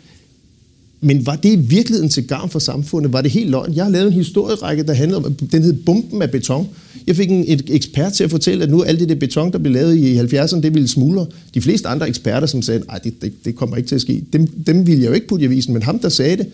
Men 1.01 1.25
var 1.25 1.35
det 1.35 1.49
i 1.49 1.55
virkeligheden 1.55 2.09
til 2.09 2.27
gavn 2.27 2.49
for 2.49 2.59
samfundet? 2.59 3.13
Var 3.13 3.21
det 3.21 3.31
helt 3.31 3.49
løgn? 3.49 3.73
Jeg 3.75 3.83
har 3.83 3.91
lavet 3.91 4.07
en 4.07 4.13
historierække, 4.13 4.83
der 4.83 4.93
handlede 4.93 5.25
om, 5.25 5.33
den 5.33 5.63
hed 5.63 5.73
Bomben 5.73 6.21
af 6.21 6.31
beton. 6.31 6.67
Jeg 7.07 7.15
fik 7.15 7.29
en 7.29 7.45
et 7.47 7.63
ekspert 7.67 8.13
til 8.13 8.23
at 8.23 8.29
fortælle, 8.29 8.63
at 8.63 8.69
nu 8.69 8.83
alt 8.83 8.99
det 8.99 9.09
der 9.09 9.15
beton, 9.15 9.51
der 9.51 9.57
blev 9.57 9.73
lavet 9.73 9.97
i 9.97 10.19
70'erne, 10.19 10.61
det 10.61 10.73
ville 10.73 10.87
smuldre. 10.87 11.25
De 11.53 11.61
fleste 11.61 11.87
andre 11.87 12.07
eksperter, 12.07 12.47
som 12.47 12.61
sagde, 12.61 12.81
at 12.89 13.03
det, 13.03 13.21
det, 13.21 13.45
det 13.45 13.55
kommer 13.55 13.77
ikke 13.77 13.87
til 13.87 13.95
at 13.95 14.01
ske, 14.01 14.23
dem, 14.33 14.47
dem 14.47 14.87
ville 14.87 15.01
jeg 15.01 15.09
jo 15.09 15.13
ikke 15.13 15.27
putte 15.27 15.43
i 15.43 15.45
avisen, 15.45 15.73
men 15.73 15.83
ham, 15.83 15.99
der 15.99 16.09
sagde 16.09 16.37
det, 16.37 16.47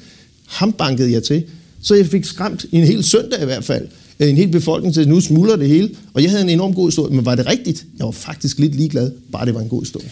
ham 0.46 0.72
bankede 0.72 1.12
jeg 1.12 1.24
til. 1.24 1.44
Så 1.82 1.96
jeg 1.96 2.06
fik 2.06 2.26
skræmt 2.26 2.66
en 2.72 2.84
hel 2.84 3.04
søndag 3.04 3.42
i 3.42 3.46
hvert 3.46 3.64
fald 3.64 3.88
en 4.20 4.38
hel 4.38 4.48
befolkning 4.48 4.94
til, 4.94 5.08
nu 5.08 5.22
smuldrer 5.22 5.56
det 5.56 5.68
hele. 5.68 5.90
Og 6.14 6.24
jeg 6.24 6.32
havde 6.32 6.44
en 6.44 6.50
enorm 6.50 6.74
god 6.74 6.88
historie, 6.88 7.16
men 7.16 7.26
var 7.26 7.36
det 7.36 7.48
rigtigt? 7.48 7.86
Jeg 7.98 8.06
var 8.06 8.12
faktisk 8.12 8.60
lidt 8.60 8.76
ligeglad, 8.76 9.12
bare 9.32 9.46
det 9.46 9.54
var 9.54 9.62
en 9.62 9.70
god 9.70 9.82
historie. 9.82 10.10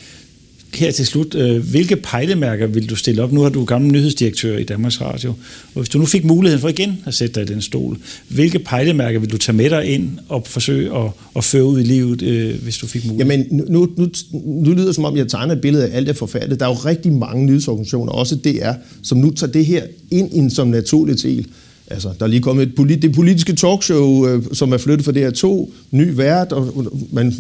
Her 0.76 0.92
til 0.92 1.06
slut, 1.06 1.36
øh, 1.36 1.70
hvilke 1.70 1.96
pejlemærker 1.96 2.68
vil 2.68 2.90
du 2.90 2.96
stille 2.96 3.24
op? 3.24 3.32
Nu 3.32 3.42
har 3.42 3.50
du 3.50 3.66
gammel 3.66 3.92
nyhedsdirektør 3.92 4.58
i 4.58 4.64
Danmarks 4.64 5.02
Radio. 5.02 5.30
Og 5.76 5.82
hvis 5.82 5.90
du 5.90 5.98
nu 5.98 6.06
fik 6.06 6.26
muligheden 6.26 6.62
for 6.62 6.70
igen 6.70 6.98
at 7.06 7.14
sætte 7.14 7.36
dig 7.36 7.50
i 7.50 7.54
den 7.54 7.62
stol, 7.62 7.98
hvilke 8.28 8.60
pejlemærker 8.60 9.20
vil 9.20 9.32
du 9.32 9.38
tage 9.38 9.56
med 9.56 9.70
dig 9.70 9.86
ind 9.86 10.10
og 10.30 10.48
forsøge 10.48 10.98
at, 10.98 11.12
at 11.36 11.44
føre 11.44 11.64
ud 11.64 11.80
i 11.80 11.84
livet, 11.84 12.22
øh, 12.22 12.64
hvis 12.64 12.78
du 12.78 12.88
fik 12.88 13.06
muligheden? 13.06 13.48
Jamen, 13.50 13.66
nu, 13.72 13.90
nu, 13.98 14.08
nu 14.44 14.74
lyder 14.74 14.86
det 14.86 14.96
som 14.96 15.06
om, 15.06 15.18
jeg 15.18 15.28
tegner 15.28 15.56
et 15.56 15.62
billede 15.62 15.88
af 15.88 15.98
alt 15.98 16.08
det 16.08 16.18
forfærdeligt. 16.18 16.60
Der 16.60 16.66
er 16.66 16.70
jo 16.70 16.76
rigtig 16.76 17.14
mange 17.14 17.46
nyhedsorganisationer, 17.46 18.12
også 18.12 18.36
DR, 18.36 18.72
som 19.04 19.18
nu 19.18 19.32
tager 19.32 19.52
det 19.52 19.66
her 19.66 19.84
ind 20.12 20.52
som 20.52 20.68
naturligt 20.68 21.24
del. 21.24 21.48
Altså, 21.94 22.10
der 22.20 22.26
er 22.26 22.30
lige 22.30 22.42
kommet 22.42 22.68
et 22.68 22.76
polit, 22.76 23.02
det 23.02 23.16
politiske 23.16 23.56
talkshow, 23.56 24.28
øh, 24.28 24.44
som 24.54 24.74
er 24.74 24.78
flyttet 24.78 25.06
fra 25.06 25.12
DR2, 25.12 25.72
ny 25.92 26.16
vært, 26.16 26.52
og 26.52 26.92
man, 27.12 27.34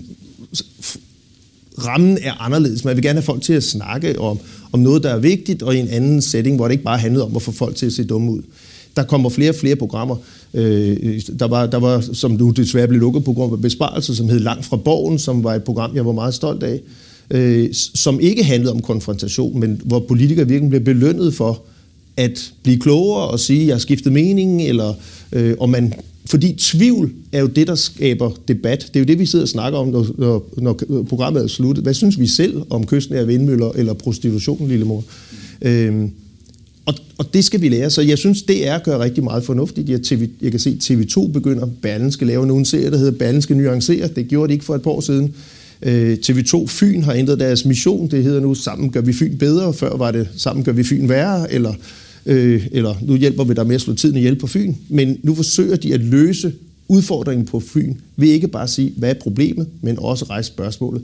rammen 1.86 2.18
er 2.22 2.42
anderledes. 2.42 2.86
Man 2.86 2.96
vil 2.96 3.04
gerne 3.04 3.20
have 3.20 3.26
folk 3.26 3.42
til 3.42 3.54
at 3.54 3.63
snakke 3.63 4.20
om, 4.20 4.39
om 4.72 4.80
noget, 4.80 5.04
der 5.04 5.10
er 5.10 5.20
vigtigt, 5.20 5.63
og 5.63 5.76
i 5.76 5.80
en 5.80 5.88
anden 5.88 6.22
setting, 6.22 6.56
hvor 6.56 6.66
det 6.66 6.72
ikke 6.72 6.84
bare 6.84 6.98
handlede 6.98 7.26
om 7.26 7.36
at 7.36 7.42
få 7.42 7.52
folk 7.52 7.76
til 7.76 7.86
at 7.86 7.94
se 7.94 8.04
dumme 8.04 8.32
ud. 8.32 8.42
Der 8.96 9.04
kommer 9.04 9.30
flere 9.30 9.50
og 9.52 9.56
flere 9.56 9.76
programmer. 9.76 10.16
Øh, 10.54 11.22
der, 11.39 11.48
var, 11.48 11.66
der 11.66 11.78
var, 11.78 12.02
som 12.13 12.32
nu 12.32 12.50
desværre 12.50 12.88
blev 12.88 13.00
lukket 13.00 13.24
på 13.24 13.34
grund 13.34 13.54
af 13.54 13.62
besparelser, 13.62 14.13
som 14.13 14.30
hed 14.30 14.39
Langt 14.39 14.66
fra 14.66 14.78
Borgen, 14.78 15.20
som 15.20 15.44
var 15.44 15.54
et 15.54 15.63
program, 15.63 15.96
jeg 15.96 16.06
var 16.06 16.12
meget 16.12 16.34
stolt 16.34 16.63
af, 16.63 16.82
øh, 17.32 17.70
som 17.74 18.20
ikke 18.20 18.44
handlede 18.44 18.74
om 18.74 18.82
konfrontation, 18.82 19.60
men 19.60 19.82
hvor 19.86 20.00
politikere 20.00 20.48
virkelig 20.48 20.70
blev 20.70 20.82
belønnet 20.82 21.34
for 21.34 21.62
at 22.17 22.54
blive 22.63 22.80
klogere 22.80 23.28
og 23.28 23.39
sige, 23.39 23.62
at 23.62 23.67
jeg 23.67 23.76
har 23.76 23.80
skiftet 23.80 24.13
mening, 24.13 24.62
eller 24.62 24.93
øh, 25.32 25.56
om 25.60 25.69
man 25.69 25.93
fordi 26.26 26.54
tvivl 26.54 27.12
er 27.32 27.39
jo 27.39 27.47
det, 27.47 27.67
der 27.67 27.76
skaber 27.76 28.32
debat. 28.47 28.80
Det 28.80 28.95
er 28.95 28.99
jo 28.99 29.06
det, 29.06 29.19
vi 29.19 29.26
sidder 29.26 29.45
og 29.45 29.49
snakker 29.49 29.80
om, 29.80 29.88
når, 29.88 30.08
når, 30.17 30.49
når 30.58 31.04
programmet 31.10 31.43
er 31.43 31.47
slut. 31.47 31.78
Hvad 31.78 31.93
synes 31.93 32.19
vi 32.19 32.28
selv 32.28 32.62
om 32.69 32.86
kysten 32.86 33.15
af 33.15 33.28
vindmøller 33.28 33.71
eller 33.76 33.93
prostitution, 33.93 34.67
lille 34.67 34.86
mor? 34.86 35.04
Øhm, 35.62 36.12
og, 36.86 36.93
og 37.17 37.34
det 37.34 37.45
skal 37.45 37.62
vi 37.62 37.69
lære. 37.69 37.89
Så 37.89 38.02
jeg 38.02 38.17
synes, 38.17 38.41
det 38.41 38.67
er 38.67 38.76
at 38.76 38.84
gøre 38.84 38.99
rigtig 38.99 39.23
meget 39.23 39.43
fornuftigt. 39.43 39.89
Jeg, 39.89 40.02
TV, 40.04 40.30
jeg 40.41 40.52
kan 40.52 40.60
se, 40.60 40.69
at 40.69 40.91
TV2 40.91 41.32
begynder, 41.32 41.67
Berlen 41.82 42.12
skal 42.12 42.28
lave 42.28 42.47
nogle 42.47 42.65
serie, 42.65 42.91
der 42.91 42.97
hedder 42.97 43.12
Berlen 43.12 43.41
skal 43.41 43.58
nuancere. 43.58 44.08
Det 44.08 44.28
gjorde 44.28 44.47
de 44.47 44.54
ikke 44.54 44.65
for 44.65 44.76
et 44.76 44.82
par 44.82 44.91
år 44.91 45.02
siden. 45.02 45.36
Øh, 45.82 46.17
TV2 46.26 46.67
Fyn 46.67 47.04
har 47.04 47.13
ændret 47.13 47.39
deres 47.39 47.65
mission. 47.65 48.08
Det 48.08 48.23
hedder 48.23 48.39
nu, 48.39 48.54
sammen 48.54 48.91
gør 48.91 49.02
vi 49.02 49.13
Fyn 49.13 49.38
bedre. 49.38 49.73
Før 49.73 49.97
var 49.97 50.12
det, 50.12 50.28
sammen 50.38 50.65
gør 50.65 50.71
vi 50.71 50.84
Fyn 50.84 51.10
værre, 51.10 51.54
eller, 51.54 51.73
øh, 52.26 52.68
eller 52.72 52.96
nu 53.02 53.16
hjælper 53.16 53.44
vi 53.44 53.54
dig 53.54 53.68
med 53.68 53.76
at 53.76 53.82
slå 53.82 53.94
tiden 53.94 54.18
ihjel 54.18 54.36
på 54.36 54.48
Fyn. 54.48 54.74
Men 54.90 55.20
nu 55.24 55.36
forsøger 55.36 55.76
de 55.76 55.94
at 55.94 56.02
løse 56.02 56.54
udfordringen 56.88 57.46
på 57.46 57.60
Fyn 57.60 57.96
ved 58.18 58.28
ikke 58.28 58.48
bare 58.48 58.64
at 58.64 58.70
sige, 58.70 58.94
hvad 58.98 59.10
er 59.10 59.14
problemet, 59.14 59.68
men 59.82 60.00
også 60.00 60.26
rejse 60.26 60.48
spørgsmålet, 60.48 61.02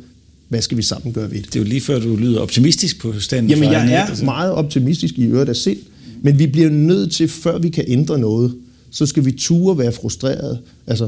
hvad 0.49 0.61
skal 0.61 0.77
vi 0.77 0.81
sammen 0.81 1.13
gøre 1.13 1.31
ved 1.31 1.37
det? 1.37 1.45
Det 1.45 1.55
er 1.55 1.59
jo 1.59 1.69
lige 1.69 1.81
før, 1.81 1.99
du 1.99 2.15
lyder 2.15 2.39
optimistisk 2.39 3.01
på 3.01 3.19
standen. 3.19 3.49
Jamen, 3.49 3.71
jeg 3.71 3.93
er 3.93 4.05
altså. 4.05 4.25
meget 4.25 4.51
optimistisk 4.51 5.17
i 5.17 5.23
øvrigt 5.23 5.49
af 5.49 5.55
sind, 5.55 5.77
men 6.21 6.39
vi 6.39 6.47
bliver 6.47 6.69
nødt 6.69 7.11
til, 7.11 7.27
før 7.27 7.57
vi 7.57 7.69
kan 7.69 7.83
ændre 7.87 8.19
noget, 8.19 8.53
så 8.91 9.05
skal 9.05 9.25
vi 9.25 9.31
ture 9.31 9.77
være 9.77 9.91
frustreret. 9.91 10.59
Altså, 10.87 11.07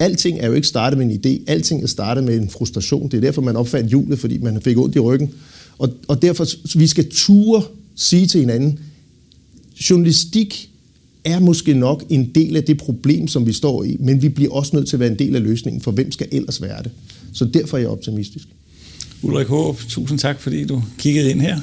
alting 0.00 0.38
er 0.40 0.46
jo 0.46 0.52
ikke 0.52 0.68
startet 0.68 0.98
med 0.98 1.06
en 1.06 1.12
idé, 1.12 1.42
alting 1.46 1.82
er 1.82 1.86
startet 1.86 2.24
med 2.24 2.36
en 2.36 2.50
frustration. 2.50 3.10
Det 3.10 3.16
er 3.16 3.20
derfor, 3.20 3.42
man 3.42 3.56
opfandt 3.56 3.88
hjulet, 3.88 4.18
fordi 4.18 4.38
man 4.38 4.60
fik 4.62 4.78
ondt 4.78 4.96
i 4.96 4.98
ryggen. 4.98 5.30
Og, 5.78 5.90
og 6.08 6.22
derfor, 6.22 6.46
vi 6.78 6.86
skal 6.86 7.10
ture 7.10 7.62
sige 7.94 8.26
til 8.26 8.40
hinanden, 8.40 8.78
journalistik 9.90 10.70
er 11.24 11.38
måske 11.38 11.74
nok 11.74 12.04
en 12.08 12.30
del 12.34 12.56
af 12.56 12.64
det 12.64 12.78
problem, 12.78 13.28
som 13.28 13.46
vi 13.46 13.52
står 13.52 13.84
i, 13.84 13.96
men 14.00 14.22
vi 14.22 14.28
bliver 14.28 14.52
også 14.52 14.76
nødt 14.76 14.88
til 14.88 14.96
at 14.96 15.00
være 15.00 15.10
en 15.10 15.18
del 15.18 15.36
af 15.36 15.42
løsningen, 15.42 15.82
for 15.82 15.90
hvem 15.90 16.12
skal 16.12 16.28
ellers 16.32 16.62
være 16.62 16.82
det? 16.82 16.90
Så 17.32 17.44
derfor 17.44 17.76
er 17.76 17.80
jeg 17.80 17.90
optimistisk. 17.90 18.48
Ulrik 19.22 19.46
Håb, 19.46 19.78
tusind 19.88 20.18
tak, 20.18 20.40
fordi 20.40 20.64
du 20.64 20.82
kiggede 20.98 21.30
ind 21.30 21.40
her. 21.40 21.60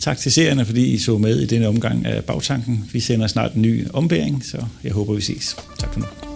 Tak 0.00 0.18
til 0.18 0.32
seerne, 0.32 0.64
fordi 0.64 0.84
I 0.84 0.98
så 0.98 1.18
med 1.18 1.40
i 1.40 1.46
denne 1.46 1.68
omgang 1.68 2.06
af 2.06 2.24
Bagtanken. 2.24 2.84
Vi 2.92 3.00
sender 3.00 3.26
snart 3.26 3.54
en 3.54 3.62
ny 3.62 3.86
ombæring, 3.92 4.44
så 4.44 4.58
jeg 4.84 4.92
håber, 4.92 5.14
vi 5.14 5.20
ses. 5.20 5.56
Tak 5.78 5.92
for 5.92 6.00
nu. 6.00 6.35